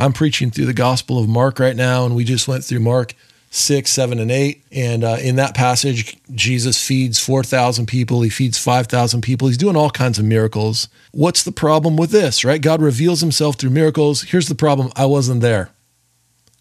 I'm 0.00 0.14
preaching 0.14 0.50
through 0.50 0.64
the 0.64 0.72
Gospel 0.72 1.18
of 1.18 1.28
Mark 1.28 1.58
right 1.58 1.76
now, 1.76 2.06
and 2.06 2.16
we 2.16 2.24
just 2.24 2.48
went 2.48 2.64
through 2.64 2.80
Mark 2.80 3.14
6, 3.50 3.90
7, 3.90 4.18
and 4.18 4.30
8. 4.30 4.64
And 4.72 5.04
uh, 5.04 5.18
in 5.20 5.36
that 5.36 5.54
passage, 5.54 6.16
Jesus 6.34 6.82
feeds 6.82 7.18
4,000 7.18 7.84
people, 7.84 8.22
he 8.22 8.30
feeds 8.30 8.56
5,000 8.56 9.20
people. 9.20 9.48
He's 9.48 9.58
doing 9.58 9.76
all 9.76 9.90
kinds 9.90 10.18
of 10.18 10.24
miracles. 10.24 10.88
What's 11.12 11.42
the 11.42 11.52
problem 11.52 11.98
with 11.98 12.12
this, 12.12 12.46
right? 12.46 12.62
God 12.62 12.80
reveals 12.80 13.20
himself 13.20 13.56
through 13.56 13.70
miracles. 13.70 14.22
Here's 14.22 14.48
the 14.48 14.54
problem 14.54 14.90
I 14.96 15.04
wasn't 15.04 15.42
there, 15.42 15.70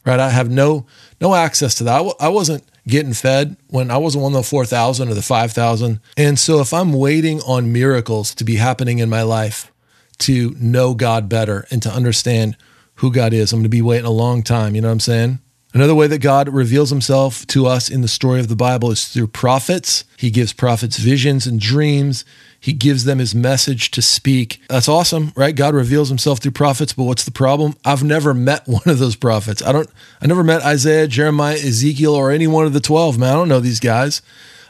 right? 0.05 0.19
I 0.19 0.31
have 0.31 0.49
no, 0.49 0.85
no 1.21 1.33
access 1.33 1.75
to 1.75 1.85
that. 1.85 1.93
I 1.93 1.99
w- 1.99 2.15
I 2.19 2.27
wasn't 2.27 2.65
getting 2.87 3.13
fed 3.13 3.55
when 3.67 3.89
I 3.89 3.97
wasn't 3.97 4.23
one 4.23 4.33
of 4.33 4.37
the 4.37 4.43
4,000 4.43 5.07
or 5.07 5.13
the 5.13 5.21
5,000. 5.21 6.01
And 6.17 6.37
so 6.37 6.59
if 6.59 6.73
I'm 6.73 6.91
waiting 6.91 7.39
on 7.43 7.71
miracles 7.71 8.35
to 8.35 8.43
be 8.43 8.55
happening 8.55 8.99
in 8.99 9.09
my 9.09 9.21
life 9.21 9.71
to 10.19 10.55
know 10.59 10.93
God 10.93 11.29
better 11.29 11.65
and 11.71 11.81
to 11.83 11.89
understand 11.89 12.57
who 12.99 13.11
God 13.11 13.33
is, 13.33 13.51
I'm 13.51 13.59
going 13.59 13.63
to 13.63 13.69
be 13.69 13.81
waiting 13.81 14.05
a 14.05 14.11
long 14.11 14.43
time. 14.43 14.75
You 14.75 14.81
know 14.81 14.89
what 14.89 14.93
I'm 14.93 14.99
saying? 14.99 15.39
Another 15.73 15.95
way 15.95 16.07
that 16.07 16.19
God 16.19 16.49
reveals 16.49 16.89
himself 16.89 17.45
to 17.47 17.65
us 17.67 17.89
in 17.89 18.01
the 18.01 18.07
story 18.07 18.39
of 18.39 18.47
the 18.47 18.55
Bible 18.55 18.91
is 18.91 19.07
through 19.07 19.27
prophets. 19.27 20.03
He 20.17 20.31
gives 20.31 20.51
prophets 20.51 20.97
visions 20.97 21.45
and 21.45 21.59
dreams. 21.59 22.25
He 22.59 22.73
gives 22.73 23.05
them 23.05 23.19
his 23.19 23.35
message 23.35 23.91
to 23.91 24.01
speak. 24.01 24.61
That's 24.67 24.89
awesome, 24.89 25.31
right? 25.35 25.55
God 25.55 25.75
reveals 25.75 26.09
himself 26.09 26.39
through 26.39 26.51
prophets, 26.51 26.91
but 26.91 27.03
what's 27.03 27.23
the 27.23 27.31
problem? 27.31 27.75
I've 27.85 28.03
never 28.03 28.33
met 28.33 28.63
one 28.67 28.81
of 28.87 28.99
those 28.99 29.15
prophets. 29.15 29.61
I 29.61 29.71
don't 29.71 29.89
I 30.21 30.27
never 30.27 30.43
met 30.43 30.63
Isaiah, 30.63 31.07
Jeremiah, 31.07 31.55
Ezekiel 31.55 32.15
or 32.15 32.31
any 32.31 32.47
one 32.47 32.65
of 32.65 32.73
the 32.73 32.81
12, 32.81 33.17
man. 33.17 33.29
I 33.29 33.35
don't 33.35 33.49
know 33.49 33.59
these 33.59 33.79
guys. 33.79 34.21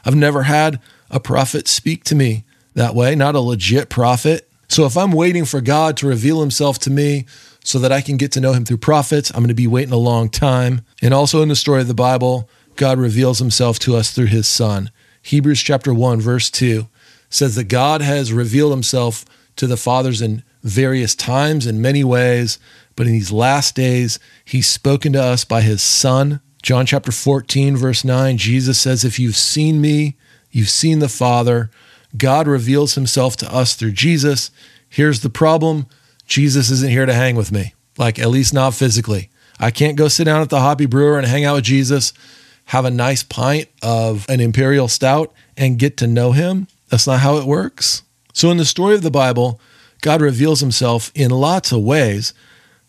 I've 0.04 0.14
never 0.14 0.44
had 0.44 0.80
a 1.10 1.18
prophet 1.18 1.66
speak 1.66 2.04
to 2.04 2.14
me 2.14 2.44
that 2.74 2.94
way, 2.94 3.16
not 3.16 3.34
a 3.34 3.40
legit 3.40 3.88
prophet. 3.88 4.48
So 4.68 4.84
if 4.84 4.96
I'm 4.96 5.10
waiting 5.10 5.46
for 5.46 5.60
God 5.60 5.96
to 5.96 6.06
reveal 6.06 6.40
himself 6.40 6.78
to 6.80 6.90
me 6.90 7.26
so 7.64 7.78
that 7.78 7.92
I 7.92 8.00
can 8.00 8.16
get 8.16 8.32
to 8.32 8.40
know 8.40 8.52
him 8.52 8.64
through 8.64 8.78
prophets. 8.78 9.30
I'm 9.30 9.40
going 9.40 9.48
to 9.48 9.54
be 9.54 9.66
waiting 9.66 9.92
a 9.92 9.98
long 9.98 10.28
time. 10.28 10.82
And 11.02 11.12
also 11.12 11.42
in 11.42 11.48
the 11.48 11.56
story 11.56 11.80
of 11.80 11.88
the 11.88 11.94
Bible, 11.94 12.48
God 12.76 12.98
reveals 12.98 13.38
himself 13.38 13.78
to 13.80 13.96
us 13.96 14.10
through 14.10 14.26
his 14.26 14.48
son. 14.48 14.90
Hebrews 15.22 15.60
chapter 15.62 15.92
1 15.92 16.20
verse 16.20 16.50
2 16.50 16.88
says 17.28 17.54
that 17.54 17.64
God 17.64 18.00
has 18.00 18.32
revealed 18.32 18.72
himself 18.72 19.24
to 19.56 19.66
the 19.66 19.76
fathers 19.76 20.22
in 20.22 20.42
various 20.62 21.14
times 21.14 21.66
in 21.66 21.82
many 21.82 22.02
ways, 22.02 22.58
but 22.96 23.06
in 23.06 23.12
these 23.12 23.32
last 23.32 23.74
days 23.74 24.18
he's 24.44 24.68
spoken 24.68 25.12
to 25.12 25.22
us 25.22 25.44
by 25.44 25.60
his 25.60 25.82
son. 25.82 26.40
John 26.62 26.86
chapter 26.86 27.12
14 27.12 27.76
verse 27.76 28.04
9 28.04 28.38
Jesus 28.38 28.80
says 28.80 29.04
if 29.04 29.18
you've 29.18 29.36
seen 29.36 29.80
me, 29.80 30.16
you've 30.50 30.70
seen 30.70 30.98
the 30.98 31.08
Father. 31.08 31.70
God 32.16 32.48
reveals 32.48 32.94
himself 32.94 33.36
to 33.36 33.54
us 33.54 33.74
through 33.74 33.92
Jesus. 33.92 34.50
Here's 34.88 35.20
the 35.20 35.30
problem 35.30 35.86
Jesus 36.30 36.70
isn't 36.70 36.92
here 36.92 37.06
to 37.06 37.12
hang 37.12 37.34
with 37.34 37.50
me, 37.50 37.74
like 37.98 38.20
at 38.20 38.28
least 38.28 38.54
not 38.54 38.72
physically. 38.72 39.30
I 39.58 39.72
can't 39.72 39.96
go 39.96 40.06
sit 40.06 40.24
down 40.24 40.40
at 40.40 40.48
the 40.48 40.60
Hoppy 40.60 40.86
Brewer 40.86 41.18
and 41.18 41.26
hang 41.26 41.44
out 41.44 41.56
with 41.56 41.64
Jesus, 41.64 42.12
have 42.66 42.84
a 42.84 42.90
nice 42.90 43.24
pint 43.24 43.68
of 43.82 44.26
an 44.28 44.38
Imperial 44.38 44.86
Stout, 44.86 45.32
and 45.56 45.76
get 45.76 45.96
to 45.96 46.06
know 46.06 46.30
him. 46.30 46.68
That's 46.88 47.08
not 47.08 47.18
how 47.18 47.38
it 47.38 47.46
works. 47.46 48.04
So, 48.32 48.52
in 48.52 48.58
the 48.58 48.64
story 48.64 48.94
of 48.94 49.02
the 49.02 49.10
Bible, 49.10 49.60
God 50.02 50.22
reveals 50.22 50.60
himself 50.60 51.10
in 51.16 51.32
lots 51.32 51.72
of 51.72 51.82
ways. 51.82 52.32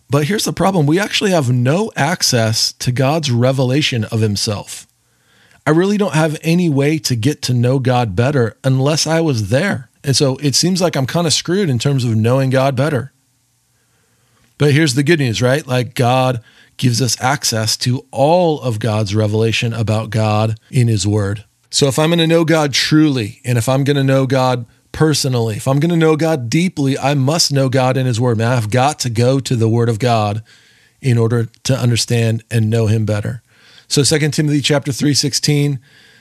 But 0.07 0.25
here's 0.25 0.45
the 0.45 0.53
problem 0.53 0.85
we 0.85 0.99
actually 0.99 1.31
have 1.31 1.51
no 1.51 1.91
access 1.95 2.73
to 2.73 2.91
God's 2.91 3.31
revelation 3.31 4.03
of 4.05 4.21
himself. 4.21 4.85
I 5.65 5.71
really 5.71 5.97
don't 5.97 6.13
have 6.13 6.37
any 6.43 6.69
way 6.69 6.99
to 6.99 7.15
get 7.15 7.41
to 7.43 7.55
know 7.55 7.79
God 7.79 8.15
better 8.15 8.55
unless 8.63 9.07
I 9.07 9.19
was 9.19 9.49
there. 9.49 9.89
And 10.03 10.15
so 10.15 10.35
it 10.37 10.53
seems 10.53 10.79
like 10.79 10.95
I'm 10.95 11.07
kind 11.07 11.25
of 11.25 11.33
screwed 11.33 11.69
in 11.69 11.79
terms 11.79 12.05
of 12.05 12.15
knowing 12.15 12.51
God 12.51 12.75
better. 12.75 13.11
But 14.61 14.73
here's 14.73 14.93
the 14.93 15.01
good 15.01 15.17
news, 15.17 15.41
right? 15.41 15.65
Like 15.65 15.95
God 15.95 16.39
gives 16.77 17.01
us 17.01 17.19
access 17.19 17.75
to 17.77 18.05
all 18.11 18.61
of 18.61 18.77
God's 18.77 19.15
revelation 19.15 19.73
about 19.73 20.11
God 20.11 20.59
in 20.69 20.87
His 20.87 21.07
Word. 21.07 21.45
So 21.71 21.87
if 21.87 21.97
I'm 21.97 22.09
going 22.09 22.19
to 22.19 22.27
know 22.27 22.45
God 22.45 22.71
truly, 22.71 23.41
and 23.43 23.57
if 23.57 23.67
I'm 23.67 23.83
going 23.83 23.97
to 23.97 24.03
know 24.03 24.27
God 24.27 24.67
personally, 24.91 25.55
if 25.55 25.67
I'm 25.67 25.79
going 25.79 25.89
to 25.89 25.97
know 25.97 26.15
God 26.15 26.47
deeply, 26.47 26.95
I 26.95 27.15
must 27.15 27.51
know 27.51 27.69
God 27.69 27.97
in 27.97 28.05
His 28.05 28.21
Word. 28.21 28.37
Man, 28.37 28.51
I've 28.51 28.69
got 28.69 28.99
to 28.99 29.09
go 29.09 29.39
to 29.39 29.55
the 29.55 29.67
Word 29.67 29.89
of 29.89 29.97
God 29.97 30.43
in 31.01 31.17
order 31.17 31.45
to 31.63 31.75
understand 31.75 32.43
and 32.51 32.69
know 32.69 32.85
Him 32.85 33.03
better. 33.03 33.41
So 33.87 34.03
2 34.03 34.29
Timothy 34.29 34.61
chapter 34.61 34.91
3, 34.91 35.15
16 35.15 35.79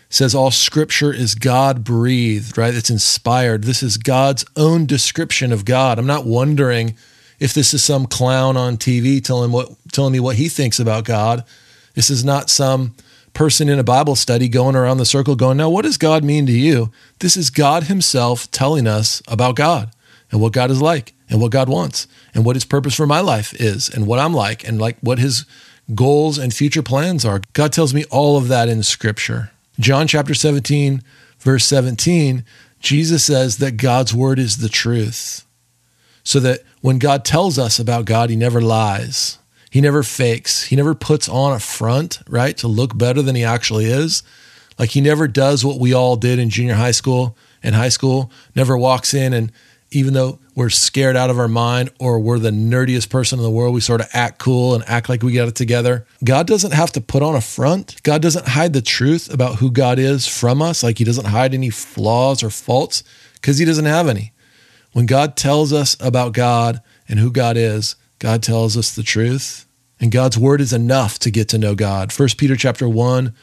says 0.08 0.34
all 0.34 0.50
scripture 0.50 1.12
is 1.12 1.34
God 1.34 1.84
breathed, 1.84 2.56
right? 2.56 2.74
It's 2.74 2.88
inspired. 2.88 3.64
This 3.64 3.82
is 3.82 3.98
God's 3.98 4.46
own 4.56 4.86
description 4.86 5.52
of 5.52 5.66
God. 5.66 5.98
I'm 5.98 6.06
not 6.06 6.24
wondering 6.24 6.96
if 7.40 7.54
this 7.54 7.74
is 7.74 7.82
some 7.82 8.06
clown 8.06 8.56
on 8.56 8.76
TV 8.76 9.22
telling 9.22 9.50
what 9.50 9.70
telling 9.92 10.12
me 10.12 10.20
what 10.20 10.36
he 10.36 10.48
thinks 10.48 10.78
about 10.78 11.04
God. 11.04 11.44
This 11.94 12.10
is 12.10 12.24
not 12.24 12.50
some 12.50 12.94
person 13.32 13.68
in 13.68 13.78
a 13.78 13.84
Bible 13.84 14.14
study 14.14 14.48
going 14.48 14.76
around 14.76 14.98
the 14.98 15.06
circle 15.06 15.34
going, 15.34 15.56
"Now, 15.56 15.70
what 15.70 15.84
does 15.84 15.96
God 15.96 16.22
mean 16.22 16.46
to 16.46 16.52
you?" 16.52 16.92
This 17.18 17.36
is 17.36 17.50
God 17.50 17.84
himself 17.84 18.50
telling 18.50 18.86
us 18.86 19.22
about 19.26 19.56
God 19.56 19.90
and 20.30 20.40
what 20.40 20.52
God 20.52 20.70
is 20.70 20.80
like 20.80 21.14
and 21.28 21.40
what 21.40 21.50
God 21.50 21.68
wants 21.68 22.06
and 22.34 22.44
what 22.44 22.56
his 22.56 22.64
purpose 22.64 22.94
for 22.94 23.06
my 23.06 23.20
life 23.20 23.54
is 23.54 23.88
and 23.88 24.06
what 24.06 24.18
I'm 24.18 24.34
like 24.34 24.66
and 24.66 24.78
like 24.78 24.98
what 25.00 25.18
his 25.18 25.44
goals 25.94 26.38
and 26.38 26.54
future 26.54 26.82
plans 26.82 27.24
are. 27.24 27.40
God 27.52 27.72
tells 27.72 27.94
me 27.94 28.04
all 28.10 28.36
of 28.36 28.48
that 28.48 28.68
in 28.68 28.82
scripture. 28.82 29.50
John 29.78 30.06
chapter 30.06 30.34
17 30.34 31.02
verse 31.40 31.64
17, 31.64 32.44
Jesus 32.80 33.24
says 33.24 33.56
that 33.56 33.76
God's 33.76 34.14
word 34.14 34.38
is 34.38 34.58
the 34.58 34.68
truth. 34.68 35.44
So 36.22 36.38
that 36.40 36.60
when 36.80 36.98
God 36.98 37.24
tells 37.24 37.58
us 37.58 37.78
about 37.78 38.04
God, 38.04 38.30
he 38.30 38.36
never 38.36 38.60
lies. 38.60 39.38
He 39.70 39.80
never 39.80 40.02
fakes. 40.02 40.64
He 40.64 40.76
never 40.76 40.94
puts 40.94 41.28
on 41.28 41.52
a 41.52 41.60
front, 41.60 42.20
right, 42.28 42.56
to 42.58 42.68
look 42.68 42.96
better 42.96 43.22
than 43.22 43.36
he 43.36 43.44
actually 43.44 43.86
is. 43.86 44.22
Like 44.78 44.90
he 44.90 45.00
never 45.00 45.28
does 45.28 45.64
what 45.64 45.78
we 45.78 45.92
all 45.92 46.16
did 46.16 46.38
in 46.38 46.50
junior 46.50 46.74
high 46.74 46.90
school 46.90 47.36
and 47.62 47.74
high 47.74 47.90
school, 47.90 48.32
never 48.54 48.76
walks 48.76 49.14
in 49.14 49.32
and 49.32 49.52
even 49.92 50.14
though 50.14 50.38
we're 50.54 50.70
scared 50.70 51.16
out 51.16 51.30
of 51.30 51.38
our 51.38 51.48
mind 51.48 51.90
or 51.98 52.20
we're 52.20 52.38
the 52.38 52.50
nerdiest 52.50 53.10
person 53.10 53.38
in 53.38 53.42
the 53.42 53.50
world, 53.50 53.74
we 53.74 53.80
sort 53.80 54.00
of 54.00 54.08
act 54.12 54.38
cool 54.38 54.74
and 54.74 54.84
act 54.86 55.08
like 55.08 55.22
we 55.22 55.32
got 55.32 55.48
it 55.48 55.54
together. 55.54 56.06
God 56.22 56.46
doesn't 56.46 56.72
have 56.72 56.92
to 56.92 57.00
put 57.00 57.22
on 57.22 57.34
a 57.34 57.40
front. 57.40 58.00
God 58.02 58.22
doesn't 58.22 58.48
hide 58.48 58.72
the 58.72 58.82
truth 58.82 59.32
about 59.32 59.56
who 59.56 59.70
God 59.70 59.98
is 59.98 60.26
from 60.26 60.62
us. 60.62 60.82
Like 60.82 60.98
he 60.98 61.04
doesn't 61.04 61.26
hide 61.26 61.54
any 61.54 61.70
flaws 61.70 62.42
or 62.42 62.50
faults 62.50 63.02
because 63.34 63.58
he 63.58 63.64
doesn't 63.64 63.84
have 63.84 64.08
any. 64.08 64.32
When 64.92 65.06
God 65.06 65.36
tells 65.36 65.72
us 65.72 65.96
about 66.00 66.32
God 66.32 66.80
and 67.08 67.18
who 67.18 67.30
God 67.30 67.56
is, 67.56 67.96
God 68.18 68.42
tells 68.42 68.76
us 68.76 68.94
the 68.94 69.02
truth. 69.02 69.66
And 70.00 70.10
God's 70.10 70.38
word 70.38 70.60
is 70.60 70.72
enough 70.72 71.18
to 71.20 71.30
get 71.30 71.48
to 71.50 71.58
know 71.58 71.74
God. 71.74 72.12
1 72.12 72.28
Peter 72.38 72.56
chapter 72.56 72.88
1 72.88 73.34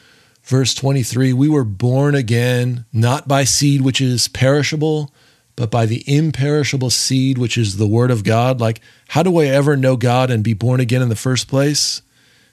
verse 0.44 0.74
23, 0.74 1.34
we 1.34 1.50
were 1.50 1.66
born 1.66 2.16
again 2.16 2.86
not 2.94 3.28
by 3.28 3.44
seed 3.44 3.82
which 3.82 4.00
is 4.00 4.30
perishable, 4.30 5.14
but 5.58 5.70
by 5.70 5.86
the 5.86 6.04
imperishable 6.08 6.90
seed 6.90 7.38
which 7.38 7.58
is 7.58 7.78
the 7.78 7.88
word 7.88 8.10
of 8.10 8.24
God. 8.24 8.60
Like 8.60 8.82
how 9.10 9.24
do 9.24 9.38
I 9.40 9.46
ever 9.46 9.76
know 9.76 9.98
God 9.98 10.32
and 10.32 10.44
be 10.44 10.54
born 10.54 10.80
again 10.80 11.02
in 11.02 11.10
the 11.10 11.16
first 11.16 11.48
place? 11.48 12.02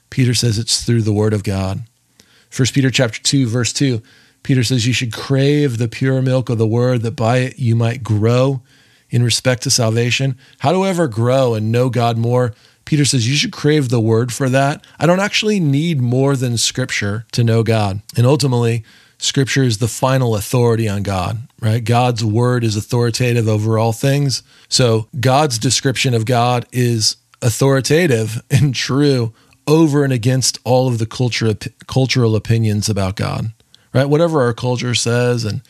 Peter 0.09 0.33
says 0.33 0.59
it's 0.59 0.83
through 0.83 1.01
the 1.01 1.13
word 1.13 1.33
of 1.33 1.43
God. 1.43 1.81
1 2.55 2.67
Peter 2.73 2.91
chapter 2.91 3.21
2 3.21 3.47
verse 3.47 3.73
2, 3.73 4.01
Peter 4.43 4.63
says 4.63 4.85
you 4.85 4.93
should 4.93 5.11
crave 5.11 5.77
the 5.77 5.87
pure 5.87 6.21
milk 6.21 6.49
of 6.49 6.57
the 6.57 6.67
word 6.67 7.01
that 7.01 7.15
by 7.15 7.37
it 7.37 7.59
you 7.59 7.75
might 7.75 8.03
grow 8.03 8.61
in 9.09 9.23
respect 9.23 9.63
to 9.63 9.69
salvation. 9.69 10.37
How 10.59 10.71
do 10.71 10.83
I 10.83 10.89
ever 10.89 11.07
grow 11.07 11.53
and 11.53 11.71
know 11.71 11.89
God 11.89 12.17
more? 12.17 12.53
Peter 12.85 13.05
says 13.05 13.27
you 13.27 13.35
should 13.35 13.51
crave 13.51 13.89
the 13.89 13.99
word 13.99 14.31
for 14.31 14.47
that. 14.49 14.85
I 14.99 15.05
don't 15.05 15.19
actually 15.19 15.59
need 15.59 15.99
more 15.99 16.35
than 16.35 16.57
scripture 16.57 17.25
to 17.31 17.43
know 17.43 17.63
God. 17.63 18.01
And 18.15 18.25
ultimately, 18.25 18.83
scripture 19.17 19.63
is 19.63 19.79
the 19.79 19.87
final 19.87 20.35
authority 20.35 20.87
on 20.87 21.03
God, 21.03 21.47
right? 21.59 21.83
God's 21.83 22.23
word 22.23 22.63
is 22.63 22.75
authoritative 22.75 23.47
over 23.47 23.79
all 23.79 23.91
things. 23.91 24.43
So 24.69 25.07
God's 25.19 25.57
description 25.57 26.13
of 26.13 26.25
God 26.25 26.65
is 26.71 27.17
authoritative 27.41 28.41
and 28.51 28.75
true 28.75 29.33
over 29.67 30.03
and 30.03 30.13
against 30.13 30.59
all 30.63 30.87
of 30.87 30.99
the 30.99 31.07
culture, 31.07 31.55
cultural 31.87 32.35
opinions 32.35 32.87
about 32.87 33.15
God, 33.15 33.51
right? 33.93 34.07
Whatever 34.07 34.41
our 34.41 34.53
culture 34.53 34.93
says 34.93 35.43
and 35.43 35.61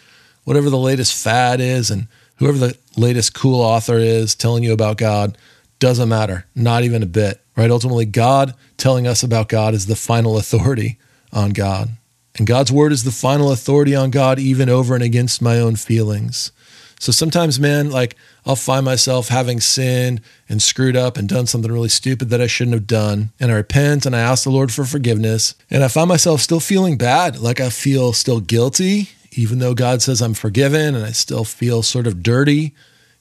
whatever 0.43 0.69
the 0.69 0.77
latest 0.77 1.13
fad 1.13 1.61
is 1.61 1.89
and 1.89 2.07
whoever 2.37 2.57
the 2.57 2.77
latest 2.97 3.33
cool 3.33 3.61
author 3.61 3.97
is 3.97 4.35
telling 4.35 4.63
you 4.63 4.73
about 4.73 4.97
God 4.97 5.37
doesn't 5.79 6.09
matter, 6.09 6.45
not 6.55 6.83
even 6.83 7.03
a 7.03 7.07
bit, 7.07 7.41
right? 7.55 7.71
Ultimately, 7.71 8.05
God 8.05 8.53
telling 8.77 9.07
us 9.07 9.23
about 9.23 9.49
God 9.49 9.73
is 9.73 9.85
the 9.85 9.95
final 9.95 10.37
authority 10.37 10.97
on 11.33 11.51
God. 11.51 11.89
And 12.37 12.47
God's 12.47 12.71
word 12.71 12.91
is 12.91 13.03
the 13.03 13.11
final 13.11 13.51
authority 13.51 13.95
on 13.95 14.11
God, 14.11 14.39
even 14.39 14.69
over 14.69 14.93
and 14.93 15.03
against 15.03 15.41
my 15.41 15.59
own 15.59 15.75
feelings. 15.75 16.51
So 16.99 17.11
sometimes, 17.11 17.59
man, 17.59 17.91
like 17.91 18.15
I'll 18.45 18.55
find 18.55 18.85
myself 18.85 19.27
having 19.27 19.59
sinned 19.59 20.21
and 20.47 20.61
screwed 20.61 20.95
up 20.95 21.17
and 21.17 21.27
done 21.27 21.45
something 21.45 21.71
really 21.71 21.89
stupid 21.89 22.29
that 22.29 22.41
I 22.41 22.47
shouldn't 22.47 22.73
have 22.73 22.87
done. 22.87 23.31
And 23.39 23.51
I 23.51 23.55
repent 23.55 24.05
and 24.05 24.15
I 24.15 24.19
ask 24.19 24.43
the 24.43 24.49
Lord 24.49 24.71
for 24.71 24.85
forgiveness. 24.85 25.55
And 25.69 25.83
I 25.83 25.87
find 25.87 26.07
myself 26.07 26.41
still 26.41 26.59
feeling 26.59 26.97
bad, 26.97 27.39
like 27.39 27.59
I 27.59 27.69
feel 27.69 28.13
still 28.13 28.39
guilty, 28.39 29.09
even 29.35 29.59
though 29.59 29.73
God 29.73 30.01
says 30.01 30.21
I'm 30.21 30.33
forgiven. 30.33 30.95
And 30.95 31.05
I 31.05 31.11
still 31.11 31.43
feel 31.43 31.83
sort 31.83 32.07
of 32.07 32.23
dirty, 32.23 32.73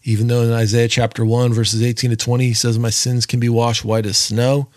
even 0.03 0.29
though 0.29 0.43
in 0.43 0.53
Isaiah 0.53 0.89
chapter 0.89 1.25
1, 1.25 1.53
verses 1.53 1.83
18 1.83 2.11
to 2.11 2.17
20, 2.17 2.47
he 2.47 2.55
says, 2.55 2.79
My 2.79 2.91
sins 2.91 3.27
can 3.27 3.41
be 3.41 3.49
washed 3.49 3.85
white 3.85 4.07
as 4.07 4.19
snow. 4.19 4.69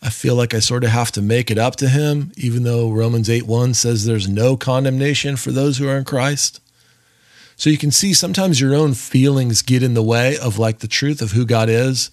I 0.00 0.10
feel 0.10 0.36
like 0.36 0.54
I 0.54 0.60
sort 0.60 0.84
of 0.84 0.90
have 0.90 1.10
to 1.12 1.22
make 1.22 1.50
it 1.50 1.58
up 1.58 1.76
to 1.76 1.88
him, 1.88 2.30
even 2.36 2.62
though 2.62 2.90
Romans 2.90 3.28
8 3.28 3.46
1 3.46 3.74
says 3.74 4.04
there's 4.04 4.28
no 4.28 4.56
condemnation 4.56 5.36
for 5.36 5.50
those 5.50 5.78
who 5.78 5.88
are 5.88 5.98
in 5.98 6.04
Christ. 6.04 6.60
So 7.56 7.70
you 7.70 7.78
can 7.78 7.90
see 7.90 8.14
sometimes 8.14 8.60
your 8.60 8.76
own 8.76 8.94
feelings 8.94 9.62
get 9.62 9.82
in 9.82 9.94
the 9.94 10.02
way 10.02 10.38
of 10.38 10.58
like 10.58 10.78
the 10.78 10.86
truth 10.86 11.20
of 11.20 11.32
who 11.32 11.44
God 11.44 11.68
is. 11.68 12.12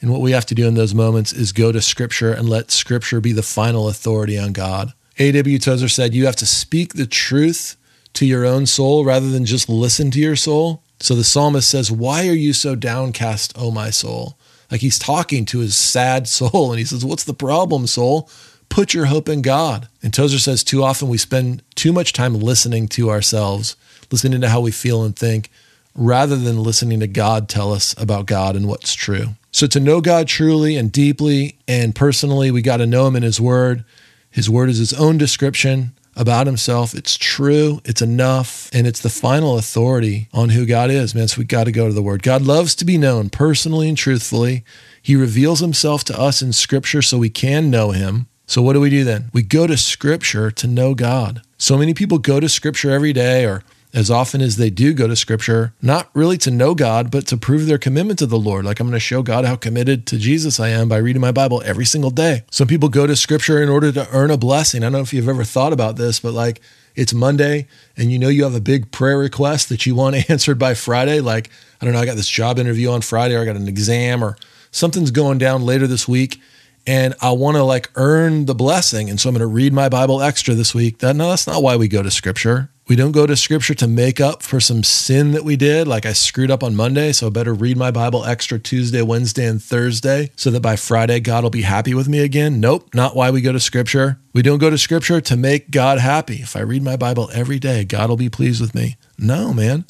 And 0.00 0.10
what 0.10 0.22
we 0.22 0.30
have 0.30 0.46
to 0.46 0.54
do 0.54 0.66
in 0.66 0.72
those 0.72 0.94
moments 0.94 1.34
is 1.34 1.52
go 1.52 1.70
to 1.70 1.82
scripture 1.82 2.32
and 2.32 2.48
let 2.48 2.70
scripture 2.70 3.20
be 3.20 3.32
the 3.32 3.42
final 3.42 3.88
authority 3.88 4.38
on 4.38 4.52
God. 4.52 4.94
A.W. 5.18 5.58
Tozer 5.58 5.88
said, 5.88 6.14
You 6.14 6.24
have 6.24 6.36
to 6.36 6.46
speak 6.46 6.94
the 6.94 7.06
truth 7.06 7.76
to 8.14 8.26
your 8.26 8.44
own 8.44 8.66
soul 8.66 9.04
rather 9.04 9.30
than 9.30 9.44
just 9.44 9.68
listen 9.68 10.10
to 10.12 10.18
your 10.18 10.36
soul. 10.36 10.82
So 11.00 11.14
the 11.14 11.24
psalmist 11.24 11.68
says, 11.68 11.90
Why 11.90 12.28
are 12.28 12.32
you 12.32 12.52
so 12.52 12.74
downcast, 12.74 13.52
O 13.56 13.70
my 13.70 13.90
soul? 13.90 14.36
Like 14.70 14.80
he's 14.82 14.98
talking 14.98 15.44
to 15.46 15.60
his 15.60 15.76
sad 15.76 16.28
soul 16.28 16.70
and 16.70 16.78
he 16.78 16.84
says, 16.84 17.04
What's 17.04 17.24
the 17.24 17.34
problem, 17.34 17.86
soul? 17.86 18.30
Put 18.68 18.94
your 18.94 19.06
hope 19.06 19.28
in 19.28 19.42
God. 19.42 19.88
And 20.02 20.14
Tozer 20.14 20.38
says, 20.38 20.62
Too 20.62 20.82
often 20.82 21.08
we 21.08 21.18
spend 21.18 21.62
too 21.74 21.92
much 21.92 22.12
time 22.12 22.34
listening 22.34 22.88
to 22.88 23.10
ourselves 23.10 23.76
listening 24.10 24.40
to 24.40 24.48
how 24.48 24.60
we 24.60 24.70
feel 24.70 25.02
and 25.04 25.16
think, 25.16 25.50
rather 25.94 26.36
than 26.36 26.62
listening 26.62 27.00
to 27.00 27.06
God 27.06 27.48
tell 27.48 27.72
us 27.72 27.94
about 28.00 28.26
God 28.26 28.56
and 28.56 28.68
what's 28.68 28.94
true. 28.94 29.30
So, 29.52 29.66
to 29.68 29.80
know 29.80 30.00
God 30.00 30.28
truly 30.28 30.76
and 30.76 30.92
deeply 30.92 31.58
and 31.66 31.94
personally, 31.94 32.50
we 32.50 32.62
got 32.62 32.78
to 32.78 32.86
know 32.86 33.06
Him 33.06 33.16
in 33.16 33.22
His 33.22 33.40
Word. 33.40 33.84
His 34.30 34.48
Word 34.48 34.68
is 34.68 34.78
His 34.78 34.92
own 34.92 35.18
description 35.18 35.92
about 36.20 36.46
Himself. 36.46 36.94
It's 36.94 37.16
true, 37.16 37.80
it's 37.84 38.02
enough, 38.02 38.68
and 38.72 38.86
it's 38.86 39.00
the 39.00 39.08
final 39.08 39.58
authority 39.58 40.28
on 40.32 40.50
who 40.50 40.66
God 40.66 40.90
is, 40.90 41.14
man. 41.14 41.26
So, 41.28 41.38
we 41.38 41.44
got 41.44 41.64
to 41.64 41.72
go 41.72 41.88
to 41.88 41.94
the 41.94 42.02
Word. 42.02 42.22
God 42.22 42.42
loves 42.42 42.74
to 42.76 42.84
be 42.84 42.98
known 42.98 43.30
personally 43.30 43.88
and 43.88 43.96
truthfully. 43.96 44.62
He 45.02 45.16
reveals 45.16 45.60
Himself 45.60 46.04
to 46.04 46.20
us 46.20 46.42
in 46.42 46.52
Scripture 46.52 47.02
so 47.02 47.18
we 47.18 47.30
can 47.30 47.70
know 47.70 47.90
Him. 47.90 48.26
So, 48.46 48.60
what 48.60 48.74
do 48.74 48.80
we 48.80 48.90
do 48.90 49.02
then? 49.02 49.30
We 49.32 49.42
go 49.42 49.66
to 49.66 49.76
Scripture 49.76 50.50
to 50.50 50.66
know 50.66 50.94
God. 50.94 51.42
So 51.56 51.78
many 51.78 51.94
people 51.94 52.18
go 52.18 52.40
to 52.40 52.48
Scripture 52.48 52.90
every 52.90 53.12
day 53.12 53.44
or 53.44 53.62
as 53.92 54.10
often 54.10 54.40
as 54.40 54.56
they 54.56 54.70
do 54.70 54.92
go 54.92 55.08
to 55.08 55.16
scripture, 55.16 55.74
not 55.82 56.08
really 56.14 56.38
to 56.38 56.50
know 56.50 56.74
God, 56.74 57.10
but 57.10 57.26
to 57.26 57.36
prove 57.36 57.66
their 57.66 57.78
commitment 57.78 58.18
to 58.20 58.26
the 58.26 58.38
Lord. 58.38 58.64
Like 58.64 58.80
I'm 58.80 58.86
going 58.86 58.94
to 58.94 59.00
show 59.00 59.22
God 59.22 59.44
how 59.44 59.56
committed 59.56 60.06
to 60.06 60.18
Jesus 60.18 60.60
I 60.60 60.68
am 60.68 60.88
by 60.88 60.98
reading 60.98 61.20
my 61.20 61.32
Bible 61.32 61.62
every 61.64 61.84
single 61.84 62.10
day. 62.10 62.44
Some 62.50 62.68
people 62.68 62.88
go 62.88 63.06
to 63.06 63.16
scripture 63.16 63.62
in 63.62 63.68
order 63.68 63.90
to 63.92 64.08
earn 64.12 64.30
a 64.30 64.36
blessing. 64.36 64.82
I 64.82 64.86
don't 64.86 64.92
know 64.92 65.00
if 65.00 65.12
you've 65.12 65.28
ever 65.28 65.44
thought 65.44 65.72
about 65.72 65.96
this, 65.96 66.20
but 66.20 66.32
like 66.32 66.60
it's 66.94 67.12
Monday 67.12 67.66
and 67.96 68.12
you 68.12 68.18
know 68.18 68.28
you 68.28 68.44
have 68.44 68.54
a 68.54 68.60
big 68.60 68.92
prayer 68.92 69.18
request 69.18 69.68
that 69.70 69.86
you 69.86 69.94
want 69.94 70.16
answered 70.30 70.58
by 70.58 70.74
Friday. 70.74 71.20
Like, 71.20 71.50
I 71.80 71.84
don't 71.84 71.94
know, 71.94 72.00
I 72.00 72.06
got 72.06 72.16
this 72.16 72.28
job 72.28 72.58
interview 72.58 72.90
on 72.90 73.00
Friday 73.00 73.34
or 73.34 73.42
I 73.42 73.44
got 73.44 73.56
an 73.56 73.68
exam 73.68 74.22
or 74.22 74.36
something's 74.70 75.10
going 75.10 75.38
down 75.38 75.64
later 75.64 75.86
this 75.86 76.06
week 76.06 76.40
and 76.86 77.14
I 77.20 77.32
want 77.32 77.56
to 77.56 77.64
like 77.64 77.90
earn 77.94 78.46
the 78.46 78.54
blessing. 78.54 79.10
And 79.10 79.20
so 79.20 79.28
I'm 79.28 79.34
going 79.34 79.40
to 79.40 79.46
read 79.46 79.72
my 79.72 79.88
Bible 79.88 80.22
extra 80.22 80.54
this 80.54 80.74
week. 80.74 80.98
That 80.98 81.16
no, 81.16 81.28
that's 81.30 81.46
not 81.46 81.62
why 81.62 81.76
we 81.76 81.88
go 81.88 82.02
to 82.02 82.10
scripture. 82.10 82.70
We 82.90 82.96
don't 82.96 83.12
go 83.12 83.24
to 83.24 83.36
scripture 83.36 83.74
to 83.74 83.86
make 83.86 84.20
up 84.20 84.42
for 84.42 84.58
some 84.58 84.82
sin 84.82 85.30
that 85.30 85.44
we 85.44 85.54
did. 85.54 85.86
Like 85.86 86.04
I 86.04 86.12
screwed 86.12 86.50
up 86.50 86.64
on 86.64 86.74
Monday, 86.74 87.12
so 87.12 87.28
I 87.28 87.30
better 87.30 87.54
read 87.54 87.76
my 87.76 87.92
Bible 87.92 88.24
extra 88.24 88.58
Tuesday, 88.58 89.00
Wednesday, 89.00 89.46
and 89.46 89.62
Thursday 89.62 90.32
so 90.34 90.50
that 90.50 90.60
by 90.60 90.74
Friday, 90.74 91.20
God 91.20 91.44
will 91.44 91.50
be 91.50 91.62
happy 91.62 91.94
with 91.94 92.08
me 92.08 92.18
again. 92.18 92.58
Nope, 92.58 92.92
not 92.92 93.14
why 93.14 93.30
we 93.30 93.42
go 93.42 93.52
to 93.52 93.60
scripture. 93.60 94.18
We 94.32 94.42
don't 94.42 94.58
go 94.58 94.70
to 94.70 94.76
scripture 94.76 95.20
to 95.20 95.36
make 95.36 95.70
God 95.70 96.00
happy. 96.00 96.38
If 96.42 96.56
I 96.56 96.62
read 96.62 96.82
my 96.82 96.96
Bible 96.96 97.30
every 97.32 97.60
day, 97.60 97.84
God 97.84 98.10
will 98.10 98.16
be 98.16 98.28
pleased 98.28 98.60
with 98.60 98.74
me. 98.74 98.96
No, 99.16 99.54
man. 99.54 99.84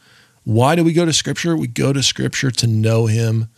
Why 0.44 0.76
do 0.76 0.84
we 0.84 0.92
go 0.92 1.06
to 1.06 1.12
scripture? 1.14 1.56
We 1.56 1.68
go 1.68 1.94
to 1.94 2.02
scripture 2.02 2.50
to 2.50 2.66
know 2.66 3.06
him 3.06 3.48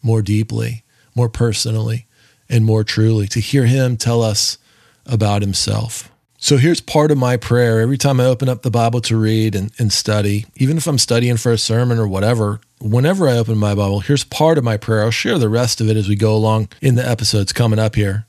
more 0.00 0.22
deeply, 0.22 0.84
more 1.16 1.28
personally, 1.28 2.06
and 2.48 2.64
more 2.64 2.84
truly, 2.84 3.26
to 3.26 3.40
hear 3.40 3.66
him 3.66 3.96
tell 3.96 4.22
us 4.22 4.58
about 5.06 5.42
himself. 5.42 6.11
So 6.44 6.56
here's 6.56 6.80
part 6.80 7.12
of 7.12 7.18
my 7.18 7.36
prayer 7.36 7.80
every 7.80 7.96
time 7.96 8.18
I 8.18 8.24
open 8.24 8.48
up 8.48 8.62
the 8.62 8.70
Bible 8.70 9.00
to 9.02 9.16
read 9.16 9.54
and, 9.54 9.70
and 9.78 9.92
study, 9.92 10.44
even 10.56 10.76
if 10.76 10.88
I'm 10.88 10.98
studying 10.98 11.36
for 11.36 11.52
a 11.52 11.56
sermon 11.56 12.00
or 12.00 12.08
whatever, 12.08 12.60
whenever 12.80 13.28
I 13.28 13.38
open 13.38 13.56
my 13.58 13.76
Bible, 13.76 14.00
here's 14.00 14.24
part 14.24 14.58
of 14.58 14.64
my 14.64 14.76
prayer. 14.76 15.04
I'll 15.04 15.12
share 15.12 15.38
the 15.38 15.48
rest 15.48 15.80
of 15.80 15.88
it 15.88 15.96
as 15.96 16.08
we 16.08 16.16
go 16.16 16.34
along 16.34 16.68
in 16.80 16.96
the 16.96 17.08
episodes 17.08 17.52
coming 17.52 17.78
up 17.78 17.94
here. 17.94 18.26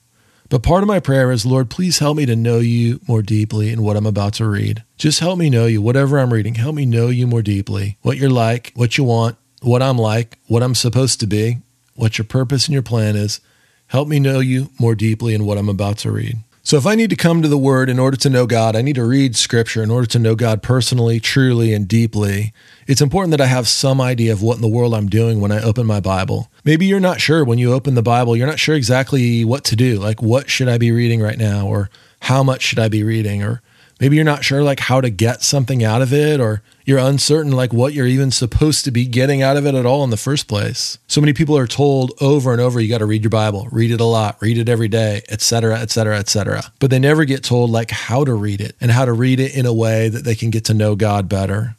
But 0.48 0.62
part 0.62 0.84
of 0.84 0.88
my 0.88 1.00
prayer 1.00 1.32
is, 1.32 1.44
Lord, 1.44 1.72
please 1.72 1.98
help 1.98 2.16
me 2.16 2.28
to 2.28 2.36
know 2.36 2.60
you 2.60 3.00
more 3.08 3.24
deeply 3.24 3.72
in 3.72 3.82
what 3.82 3.98
I'm 3.98 4.06
about 4.06 4.34
to 4.34 4.48
read. 4.48 4.84
Just 4.96 5.20
help 5.20 5.40
me 5.40 5.50
know 5.50 5.66
you, 5.66 5.82
whatever 5.82 6.20
I'm 6.20 6.32
reading, 6.32 6.54
help 6.54 6.76
me 6.76 6.86
know 6.86 7.08
you 7.08 7.26
more 7.26 7.42
deeply, 7.42 7.98
what 8.04 8.18
you're 8.18 8.30
like, 8.30 8.74
what 8.76 8.96
you 8.96 9.06
want, 9.06 9.38
what 9.64 9.82
I'm 9.82 9.98
like, 9.98 10.38
what 10.46 10.62
I'm 10.62 10.76
supposed 10.76 11.20
to 11.22 11.26
be, 11.26 11.64
what 11.96 12.20
your 12.20 12.26
purpose 12.26 12.68
and 12.68 12.74
your 12.74 12.84
plan 12.84 13.16
is. 13.16 13.40
Help 13.88 14.08
me 14.08 14.20
know 14.20 14.40
you 14.40 14.70
more 14.80 14.94
deeply 14.94 15.34
in 15.34 15.48
what 15.48 15.58
I'm 15.58 15.68
about 15.68 15.98
to 16.00 16.12
read. 16.12 16.38
So, 16.66 16.78
if 16.78 16.86
I 16.86 16.96
need 16.96 17.10
to 17.10 17.18
come 17.18 17.42
to 17.42 17.50
the 17.50 17.58
Word 17.58 17.90
in 17.90 18.00
order 18.00 18.16
to 18.16 18.30
know 18.30 18.48
God, 18.48 18.74
I 18.74 18.82
need 18.82 18.96
to 18.96 19.04
read 19.04 19.36
Scripture 19.36 19.84
in 19.84 19.92
order 19.92 20.08
to 20.08 20.18
know 20.18 20.34
God 20.34 20.64
personally, 20.64 21.20
truly, 21.20 21.74
and 21.74 21.86
deeply. 21.86 22.54
It's 22.88 23.02
important 23.02 23.32
that 23.32 23.42
I 23.42 23.48
have 23.48 23.68
some 23.68 24.00
idea 24.00 24.32
of 24.32 24.42
what 24.42 24.56
in 24.56 24.62
the 24.62 24.70
world 24.70 24.94
I'm 24.94 25.10
doing 25.10 25.42
when 25.42 25.52
I 25.52 25.62
open 25.62 25.86
my 25.86 26.00
Bible. 26.00 26.50
Maybe 26.64 26.86
you're 26.86 27.02
not 27.02 27.20
sure 27.20 27.44
when 27.44 27.58
you 27.58 27.74
open 27.74 27.96
the 27.96 28.02
Bible, 28.02 28.38
you're 28.38 28.48
not 28.48 28.60
sure 28.60 28.76
exactly 28.76 29.44
what 29.44 29.66
to 29.66 29.76
do. 29.76 30.00
Like, 30.00 30.22
what 30.22 30.50
should 30.50 30.70
I 30.70 30.78
be 30.78 30.94
reading 30.94 31.22
right 31.22 31.38
now? 31.38 31.68
Or 31.68 31.90
how 32.22 32.44
much 32.44 32.62
should 32.62 32.80
I 32.80 32.88
be 32.88 33.04
reading? 33.04 33.44
Or 33.44 33.62
maybe 34.04 34.18
you're 34.18 34.26
not 34.26 34.44
sure 34.44 34.62
like 34.62 34.82
how 34.82 35.00
to 35.00 35.10
get 35.10 35.42
something 35.42 35.82
out 35.82 36.02
of 36.02 36.12
it 36.12 36.42
or 36.42 36.62
you're 36.84 36.98
uncertain 36.98 37.54
like 37.54 37.72
what 37.72 37.94
you're 37.94 38.06
even 38.06 38.30
supposed 38.30 38.84
to 38.84 38.92
be 38.92 39.06
getting 39.06 39.42
out 39.42 39.56
of 39.56 39.66
it 39.66 39.74
at 39.74 39.86
all 39.86 40.04
in 40.04 40.10
the 40.10 40.18
first 40.18 40.50
place. 40.50 40.98
So 41.08 41.22
many 41.22 41.32
people 41.32 41.58
are 41.58 41.68
told 41.68 42.12
over 42.20 42.52
and 42.52 42.60
over 42.60 42.82
you 42.82 42.90
got 42.90 42.98
to 42.98 43.06
read 43.06 43.24
your 43.24 43.30
Bible, 43.30 43.70
read 43.72 43.92
it 43.92 44.02
a 44.02 44.04
lot, 44.06 44.36
read 44.42 44.58
it 44.58 44.68
every 44.68 44.90
day, 44.90 45.22
etc., 45.30 45.80
etc., 45.80 46.18
etc. 46.18 46.64
But 46.80 46.90
they 46.90 47.00
never 47.00 47.24
get 47.24 47.46
told 47.46 47.70
like 47.70 47.92
how 47.92 48.26
to 48.26 48.34
read 48.34 48.60
it 48.60 48.76
and 48.82 48.92
how 48.92 49.06
to 49.06 49.14
read 49.14 49.40
it 49.40 49.56
in 49.56 49.66
a 49.66 49.72
way 49.72 50.10
that 50.10 50.26
they 50.26 50.36
can 50.36 50.50
get 50.50 50.66
to 50.66 50.74
know 50.74 50.98
God 50.98 51.30
better. 51.30 51.78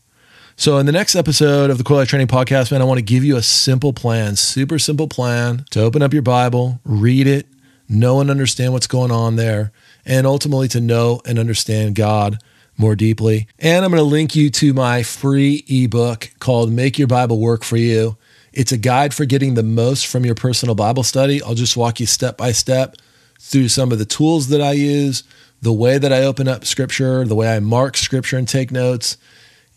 So, 0.57 0.79
in 0.79 0.87
the 0.87 0.93
next 0.93 1.17
episode 1.17 1.69
of 1.69 1.77
the 1.77 1.85
Core 1.85 1.99
Life 1.99 2.09
Training 2.09 2.29
Podcast, 2.29 2.73
man, 2.73 2.81
I 2.81 2.85
want 2.85 2.97
to 2.97 3.05
give 3.05 3.23
you 3.23 3.37
a 3.37 3.43
simple 3.43 3.93
plan, 3.93 4.37
super 4.37 4.79
simple 4.79 5.09
plan 5.09 5.67
to 5.73 5.83
open 5.83 6.01
up 6.01 6.15
your 6.15 6.23
Bible, 6.23 6.81
read 6.87 7.27
it, 7.27 7.47
know 7.87 8.23
and 8.23 8.31
understand 8.31 8.73
what's 8.73 8.87
going 8.87 9.11
on 9.11 9.37
there, 9.37 9.73
and 10.07 10.27
ultimately 10.27 10.69
to 10.69 10.81
know 10.81 11.21
and 11.25 11.39
understand 11.39 11.95
God 11.95 12.39
more 12.77 12.97
deeply. 12.97 13.47
And 13.59 13.85
I'm 13.85 13.91
going 13.91 14.01
to 14.01 14.05
link 14.05 14.35
you 14.35 14.51
to 14.51 14.75
my 14.75 15.03
free 15.03 15.65
ebook 15.69 16.31
called 16.41 16.73
Make 16.73 16.99
Your 16.99 17.09
Bible 17.09 17.41
Work 17.41 17.65
for 17.65 17.77
You. 17.77 18.17
It's 18.53 18.73
a 18.73 18.79
guide 18.79 19.15
for 19.15 19.25
getting 19.25 19.55
the 19.55 19.63
most 19.63 20.07
from 20.07 20.25
your 20.25 20.35
personal 20.35 20.75
Bible 20.75 21.03
study. 21.03 21.43
I'll 21.43 21.55
just 21.55 21.77
walk 21.77 22.01
you 22.01 22.07
step 22.07 22.37
by 22.37 22.53
step 22.53 22.97
through 23.41 23.69
some 23.69 23.93
of 23.93 23.99
the 23.99 24.05
tools 24.05 24.49
that 24.49 24.61
I 24.61 24.73
use, 24.73 25.25
the 25.61 25.73
way 25.73 25.99
that 25.99 26.13
I 26.13 26.23
open 26.23 26.49
up 26.49 26.65
scripture, 26.65 27.25
the 27.25 27.35
way 27.35 27.55
I 27.55 27.61
mark 27.61 27.97
scripture 27.97 28.39
and 28.39 28.49
take 28.49 28.71
notes. 28.71 29.17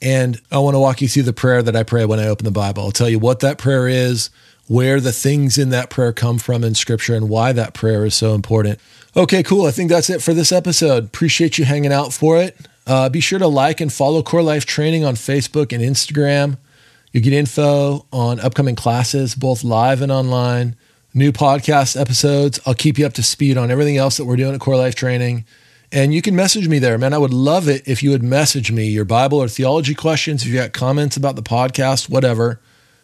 And 0.01 0.39
I 0.51 0.59
want 0.59 0.75
to 0.75 0.79
walk 0.79 1.01
you 1.01 1.07
through 1.07 1.23
the 1.23 1.33
prayer 1.33 1.63
that 1.63 1.75
I 1.75 1.83
pray 1.83 2.05
when 2.05 2.19
I 2.19 2.27
open 2.27 2.45
the 2.45 2.51
Bible. 2.51 2.83
I'll 2.83 2.91
tell 2.91 3.09
you 3.09 3.19
what 3.19 3.39
that 3.39 3.57
prayer 3.57 3.87
is, 3.87 4.29
where 4.67 4.99
the 4.99 5.11
things 5.11 5.57
in 5.57 5.69
that 5.69 5.89
prayer 5.89 6.13
come 6.13 6.37
from 6.37 6.63
in 6.63 6.75
scripture, 6.75 7.15
and 7.15 7.29
why 7.29 7.51
that 7.53 7.73
prayer 7.73 8.05
is 8.05 8.15
so 8.15 8.33
important. 8.33 8.79
Okay, 9.15 9.41
cool. 9.43 9.65
I 9.65 9.71
think 9.71 9.89
that's 9.89 10.09
it 10.09 10.21
for 10.21 10.33
this 10.33 10.51
episode. 10.51 11.05
Appreciate 11.05 11.57
you 11.57 11.65
hanging 11.65 11.93
out 11.93 12.13
for 12.13 12.37
it. 12.37 12.57
Uh, 12.85 13.09
be 13.09 13.19
sure 13.19 13.39
to 13.39 13.47
like 13.47 13.81
and 13.81 13.91
follow 13.91 14.21
Core 14.21 14.43
Life 14.43 14.65
Training 14.65 15.03
on 15.03 15.15
Facebook 15.15 15.73
and 15.73 15.83
Instagram. 15.83 16.57
You 17.11 17.21
get 17.21 17.33
info 17.33 18.05
on 18.13 18.39
upcoming 18.39 18.75
classes, 18.75 19.33
both 19.33 19.63
live 19.63 20.01
and 20.01 20.11
online, 20.11 20.75
new 21.13 21.31
podcast 21.31 21.99
episodes. 21.99 22.59
I'll 22.65 22.75
keep 22.75 22.97
you 22.99 23.05
up 23.05 23.13
to 23.13 23.23
speed 23.23 23.57
on 23.57 23.71
everything 23.71 23.97
else 23.97 24.17
that 24.17 24.25
we're 24.25 24.35
doing 24.35 24.53
at 24.53 24.59
Core 24.59 24.77
Life 24.77 24.95
Training. 24.95 25.45
And 25.91 26.13
you 26.13 26.21
can 26.21 26.35
message 26.35 26.67
me 26.67 26.79
there, 26.79 26.97
man. 26.97 27.13
I 27.13 27.17
would 27.17 27.33
love 27.33 27.69
it 27.69 27.87
if 27.87 28.03
you 28.03 28.11
would 28.11 28.23
message 28.23 28.71
me 28.71 28.87
your 28.87 29.05
Bible 29.05 29.39
or 29.39 29.47
theology 29.47 29.95
questions. 29.95 30.43
If 30.43 30.49
you 30.49 30.55
got 30.55 30.73
comments 30.73 31.15
about 31.15 31.35
the 31.35 31.41
podcast, 31.41 32.09
whatever, 32.09 32.59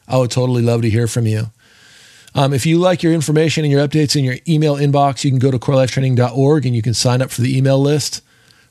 I 0.08 0.18
would 0.18 0.32
totally 0.32 0.62
love 0.62 0.82
to 0.82 0.90
hear 0.90 1.08
from 1.08 1.28
you. 1.28 1.48
Um, 2.36 2.54
if 2.54 2.66
you 2.66 2.80
like 2.80 3.04
your 3.04 3.14
information 3.14 3.64
and 3.64 3.72
your 3.72 3.88
updates 3.88 4.16
in 4.16 4.24
your 4.24 4.38
email 4.48 4.76
inbox, 4.76 5.24
you 5.24 5.32
can 5.32 5.40
go 5.40 5.52
to 5.52 5.60
corelifetraining.org 5.60 6.66
and 6.66 6.76
you 6.76 6.82
can 6.82 6.94
sign 6.94 7.22
up 7.22 7.30
for 7.30 7.42
the 7.42 7.56
email 7.56 7.80
list. 7.80 8.22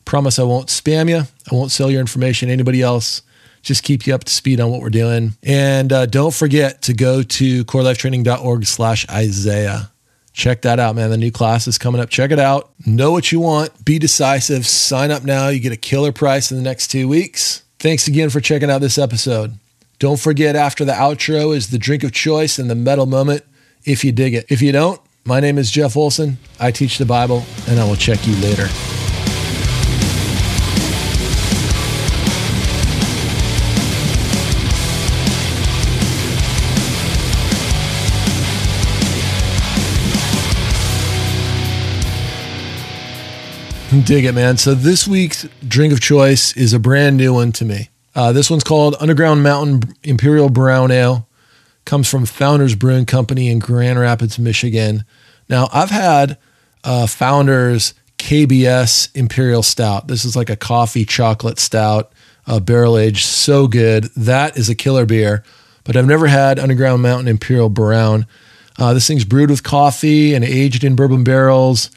Promise 0.05 0.39
I 0.39 0.43
won't 0.43 0.69
spam 0.69 1.09
you. 1.09 1.19
I 1.51 1.55
won't 1.55 1.71
sell 1.71 1.91
your 1.91 2.01
information 2.01 2.49
to 2.49 2.53
anybody 2.53 2.83
else. 2.83 3.23
Just 3.63 3.85
keep 3.85 4.07
you 4.07 4.15
up 4.15 4.25
to 4.25 4.33
speed 4.33 4.61
on 4.61 4.71
what 4.71 4.81
we're 4.81 4.91
doing. 4.91 5.35
And 5.45 5.93
uh, 5.93 6.07
don't 6.07 6.35
forget 6.35 6.83
to 6.83 6.95
go 6.95 7.23
to 7.23 7.65
corelifetraining.org 7.65 8.67
slash 8.67 9.09
Isaiah. 9.09 9.93
Check 10.33 10.63
that 10.63 10.81
out, 10.81 10.97
man. 10.97 11.11
The 11.11 11.19
new 11.19 11.31
class 11.31 11.69
is 11.69 11.79
coming 11.79 12.01
up. 12.01 12.09
Check 12.09 12.33
it 12.33 12.41
out. 12.41 12.71
Know 12.85 13.13
what 13.13 13.31
you 13.31 13.39
want. 13.39 13.85
Be 13.85 13.99
decisive. 13.99 14.67
Sign 14.67 15.11
up 15.13 15.25
now. 15.25 15.49
You 15.49 15.61
get 15.61 15.73
a 15.73 15.77
killer 15.77 16.11
price 16.11 16.51
in 16.51 16.57
the 16.57 16.63
next 16.63 16.89
two 16.89 17.07
weeks. 17.07 17.63
Thanks 17.79 18.09
again 18.09 18.31
for 18.31 18.41
checking 18.41 18.71
out 18.71 18.81
this 18.81 18.99
episode. 18.99 19.59
Don't 20.03 20.19
forget, 20.19 20.57
after 20.57 20.85
the 20.85 20.95
outro 20.95 21.55
is 21.55 21.71
the 21.71 21.79
drink 21.79 22.03
of 22.03 22.11
choice 22.11 22.59
and 22.59 22.69
the 22.69 22.75
metal 22.75 23.07
moment 23.07 23.45
if 23.85 24.05
you 24.05 24.11
dig 24.11 24.35
it. 24.35 24.45
If 24.49 24.61
you 24.61 24.73
don't, 24.73 25.01
my 25.25 25.39
name 25.39 25.59
is 25.59 25.71
Jeff 25.71 25.97
Olson. 25.97 26.39
I 26.59 26.73
teach 26.73 26.99
the 26.99 27.07
Bible, 27.07 27.45
and 27.69 27.79
I 27.79 27.85
will 27.85 27.95
check 27.95 28.27
you 28.27 28.35
later. 28.39 28.67
Dig 44.05 44.25
it, 44.25 44.33
man. 44.33 44.57
So 44.57 44.75
this 44.75 45.07
week's 45.07 45.47
drink 45.69 45.93
of 45.93 46.01
choice 46.01 46.57
is 46.57 46.73
a 46.73 46.81
brand 46.81 47.17
new 47.17 47.35
one 47.35 47.53
to 47.53 47.65
me. 47.65 47.92
Uh, 48.15 48.33
this 48.33 48.51
one's 48.51 48.65
called 48.65 48.97
Underground 49.01 49.43
Mountain 49.43 49.95
Imperial 50.03 50.49
Brown 50.49 50.91
Ale. 50.91 51.29
Comes 51.85 52.09
from 52.09 52.27
Founders 52.27 52.75
Brewing 52.75 53.07
Company 53.07 53.49
in 53.49 53.59
Grand 53.59 53.99
Rapids, 53.99 54.39
Michigan. 54.39 55.05
Now, 55.49 55.69
I've 55.73 55.91
had 55.91 56.39
uh, 56.85 57.07
Founders 57.07 57.95
KBS 58.19 59.15
Imperial 59.17 59.63
Stout. 59.63 60.07
This 60.07 60.25
is 60.25 60.37
like 60.37 60.49
a 60.49 60.57
coffee 60.57 61.05
chocolate 61.05 61.59
stout, 61.59 62.13
uh, 62.47 62.61
barrel 62.61 62.97
aged, 62.97 63.25
so 63.25 63.67
good. 63.67 64.05
That 64.17 64.57
is 64.57 64.69
a 64.69 64.75
killer 64.75 65.07
beer. 65.07 65.43
But 65.85 65.97
I've 65.97 66.07
never 66.07 66.29
had 66.29 66.61
Underground 66.61 67.03
Mountain 67.03 67.27
Imperial 67.27 67.69
Brown. 67.69 68.27
Uh, 68.79 68.95
this 68.95 69.09
thing's 69.09 69.25
brewed 69.25 69.51
with 69.51 69.65
coffee 69.65 70.35
and 70.35 70.45
aged 70.45 70.85
in 70.85 70.95
bourbon 70.95 71.25
barrels. 71.25 71.91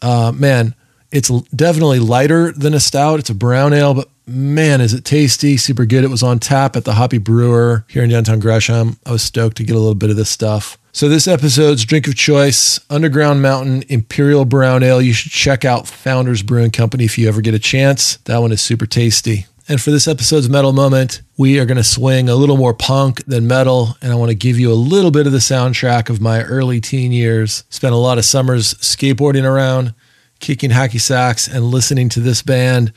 Uh, 0.00 0.32
man, 0.32 0.74
it's 1.10 1.28
definitely 1.50 1.98
lighter 1.98 2.52
than 2.52 2.74
a 2.74 2.80
stout. 2.80 3.18
It's 3.18 3.30
a 3.30 3.34
brown 3.34 3.72
ale, 3.72 3.94
but 3.94 4.08
man, 4.26 4.80
is 4.80 4.94
it 4.94 5.04
tasty, 5.04 5.56
super 5.56 5.84
good. 5.84 6.04
It 6.04 6.10
was 6.10 6.22
on 6.22 6.38
tap 6.38 6.76
at 6.76 6.84
the 6.84 6.94
Hoppy 6.94 7.18
Brewer 7.18 7.84
here 7.88 8.02
in 8.02 8.10
downtown 8.10 8.40
Gresham. 8.40 8.98
I 9.04 9.12
was 9.12 9.22
stoked 9.22 9.56
to 9.58 9.64
get 9.64 9.76
a 9.76 9.78
little 9.78 9.94
bit 9.94 10.10
of 10.10 10.16
this 10.16 10.30
stuff. 10.30 10.78
So, 10.92 11.08
this 11.08 11.26
episode's 11.26 11.84
drink 11.84 12.06
of 12.06 12.14
choice 12.14 12.78
Underground 12.88 13.42
Mountain 13.42 13.84
Imperial 13.88 14.44
Brown 14.44 14.84
Ale. 14.84 15.02
You 15.02 15.12
should 15.12 15.32
check 15.32 15.64
out 15.64 15.88
Founders 15.88 16.42
Brewing 16.42 16.70
Company 16.70 17.04
if 17.04 17.18
you 17.18 17.26
ever 17.26 17.40
get 17.40 17.52
a 17.52 17.58
chance. 17.58 18.18
That 18.18 18.38
one 18.38 18.52
is 18.52 18.60
super 18.60 18.86
tasty. 18.86 19.46
And 19.66 19.80
for 19.80 19.90
this 19.90 20.06
episode's 20.06 20.48
metal 20.48 20.72
moment, 20.72 21.22
we 21.36 21.58
are 21.58 21.64
going 21.64 21.78
to 21.78 21.84
swing 21.84 22.28
a 22.28 22.34
little 22.34 22.58
more 22.58 22.74
punk 22.74 23.24
than 23.24 23.46
metal. 23.46 23.96
And 24.02 24.12
I 24.12 24.14
want 24.14 24.28
to 24.28 24.36
give 24.36 24.58
you 24.58 24.70
a 24.70 24.74
little 24.74 25.10
bit 25.10 25.26
of 25.26 25.32
the 25.32 25.38
soundtrack 25.38 26.10
of 26.10 26.20
my 26.20 26.42
early 26.42 26.80
teen 26.80 27.12
years. 27.12 27.64
Spent 27.70 27.94
a 27.94 27.98
lot 27.98 28.18
of 28.18 28.24
summers 28.24 28.74
skateboarding 28.74 29.44
around 29.44 29.94
kicking 30.38 30.70
hacky 30.70 31.00
sacks 31.00 31.48
and 31.48 31.64
listening 31.64 32.10
to 32.10 32.20
this 32.20 32.42
band 32.42 32.92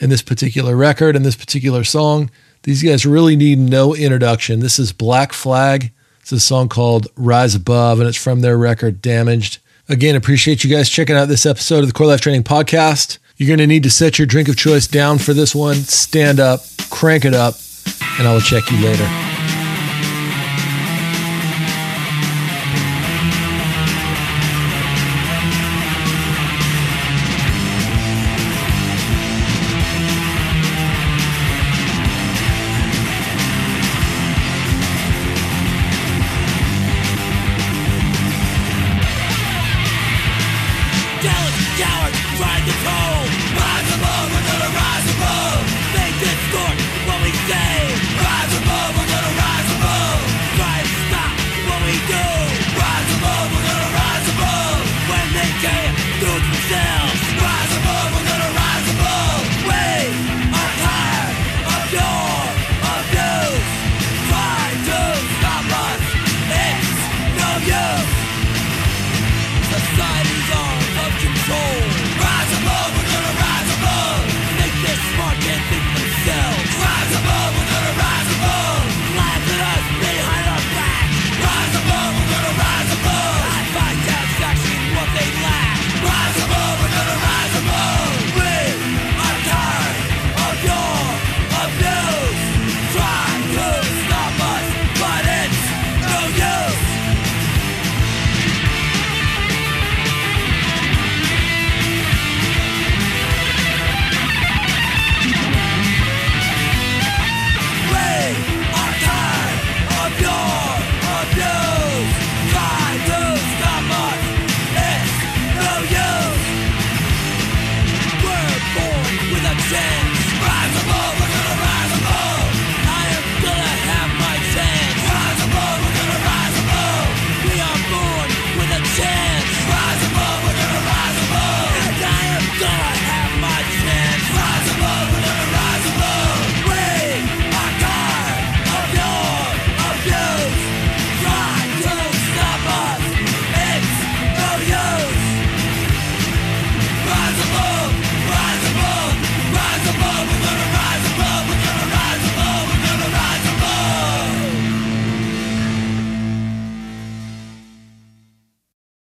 and 0.00 0.10
this 0.10 0.22
particular 0.22 0.76
record 0.76 1.16
and 1.16 1.24
this 1.24 1.36
particular 1.36 1.84
song. 1.84 2.30
These 2.62 2.82
guys 2.82 3.06
really 3.06 3.36
need 3.36 3.58
no 3.58 3.94
introduction. 3.94 4.60
This 4.60 4.78
is 4.78 4.92
Black 4.92 5.32
Flag. 5.32 5.92
It's 6.20 6.32
a 6.32 6.40
song 6.40 6.68
called 6.68 7.06
Rise 7.14 7.54
Above, 7.54 8.00
and 8.00 8.08
it's 8.08 8.22
from 8.22 8.40
their 8.40 8.58
record 8.58 9.00
Damaged. 9.00 9.58
Again, 9.88 10.16
appreciate 10.16 10.64
you 10.64 10.70
guys 10.70 10.90
checking 10.90 11.14
out 11.14 11.28
this 11.28 11.46
episode 11.46 11.80
of 11.80 11.86
the 11.86 11.92
Core 11.92 12.08
Life 12.08 12.20
Training 12.20 12.42
Podcast. 12.42 13.18
You're 13.36 13.46
going 13.46 13.58
to 13.58 13.66
need 13.66 13.84
to 13.84 13.90
set 13.90 14.18
your 14.18 14.26
drink 14.26 14.48
of 14.48 14.56
choice 14.56 14.88
down 14.88 15.18
for 15.18 15.32
this 15.32 15.54
one, 15.54 15.76
stand 15.76 16.40
up, 16.40 16.62
crank 16.90 17.24
it 17.24 17.34
up, 17.34 17.54
and 18.18 18.26
I 18.26 18.32
will 18.32 18.40
check 18.40 18.68
you 18.70 18.78
later. 18.78 19.65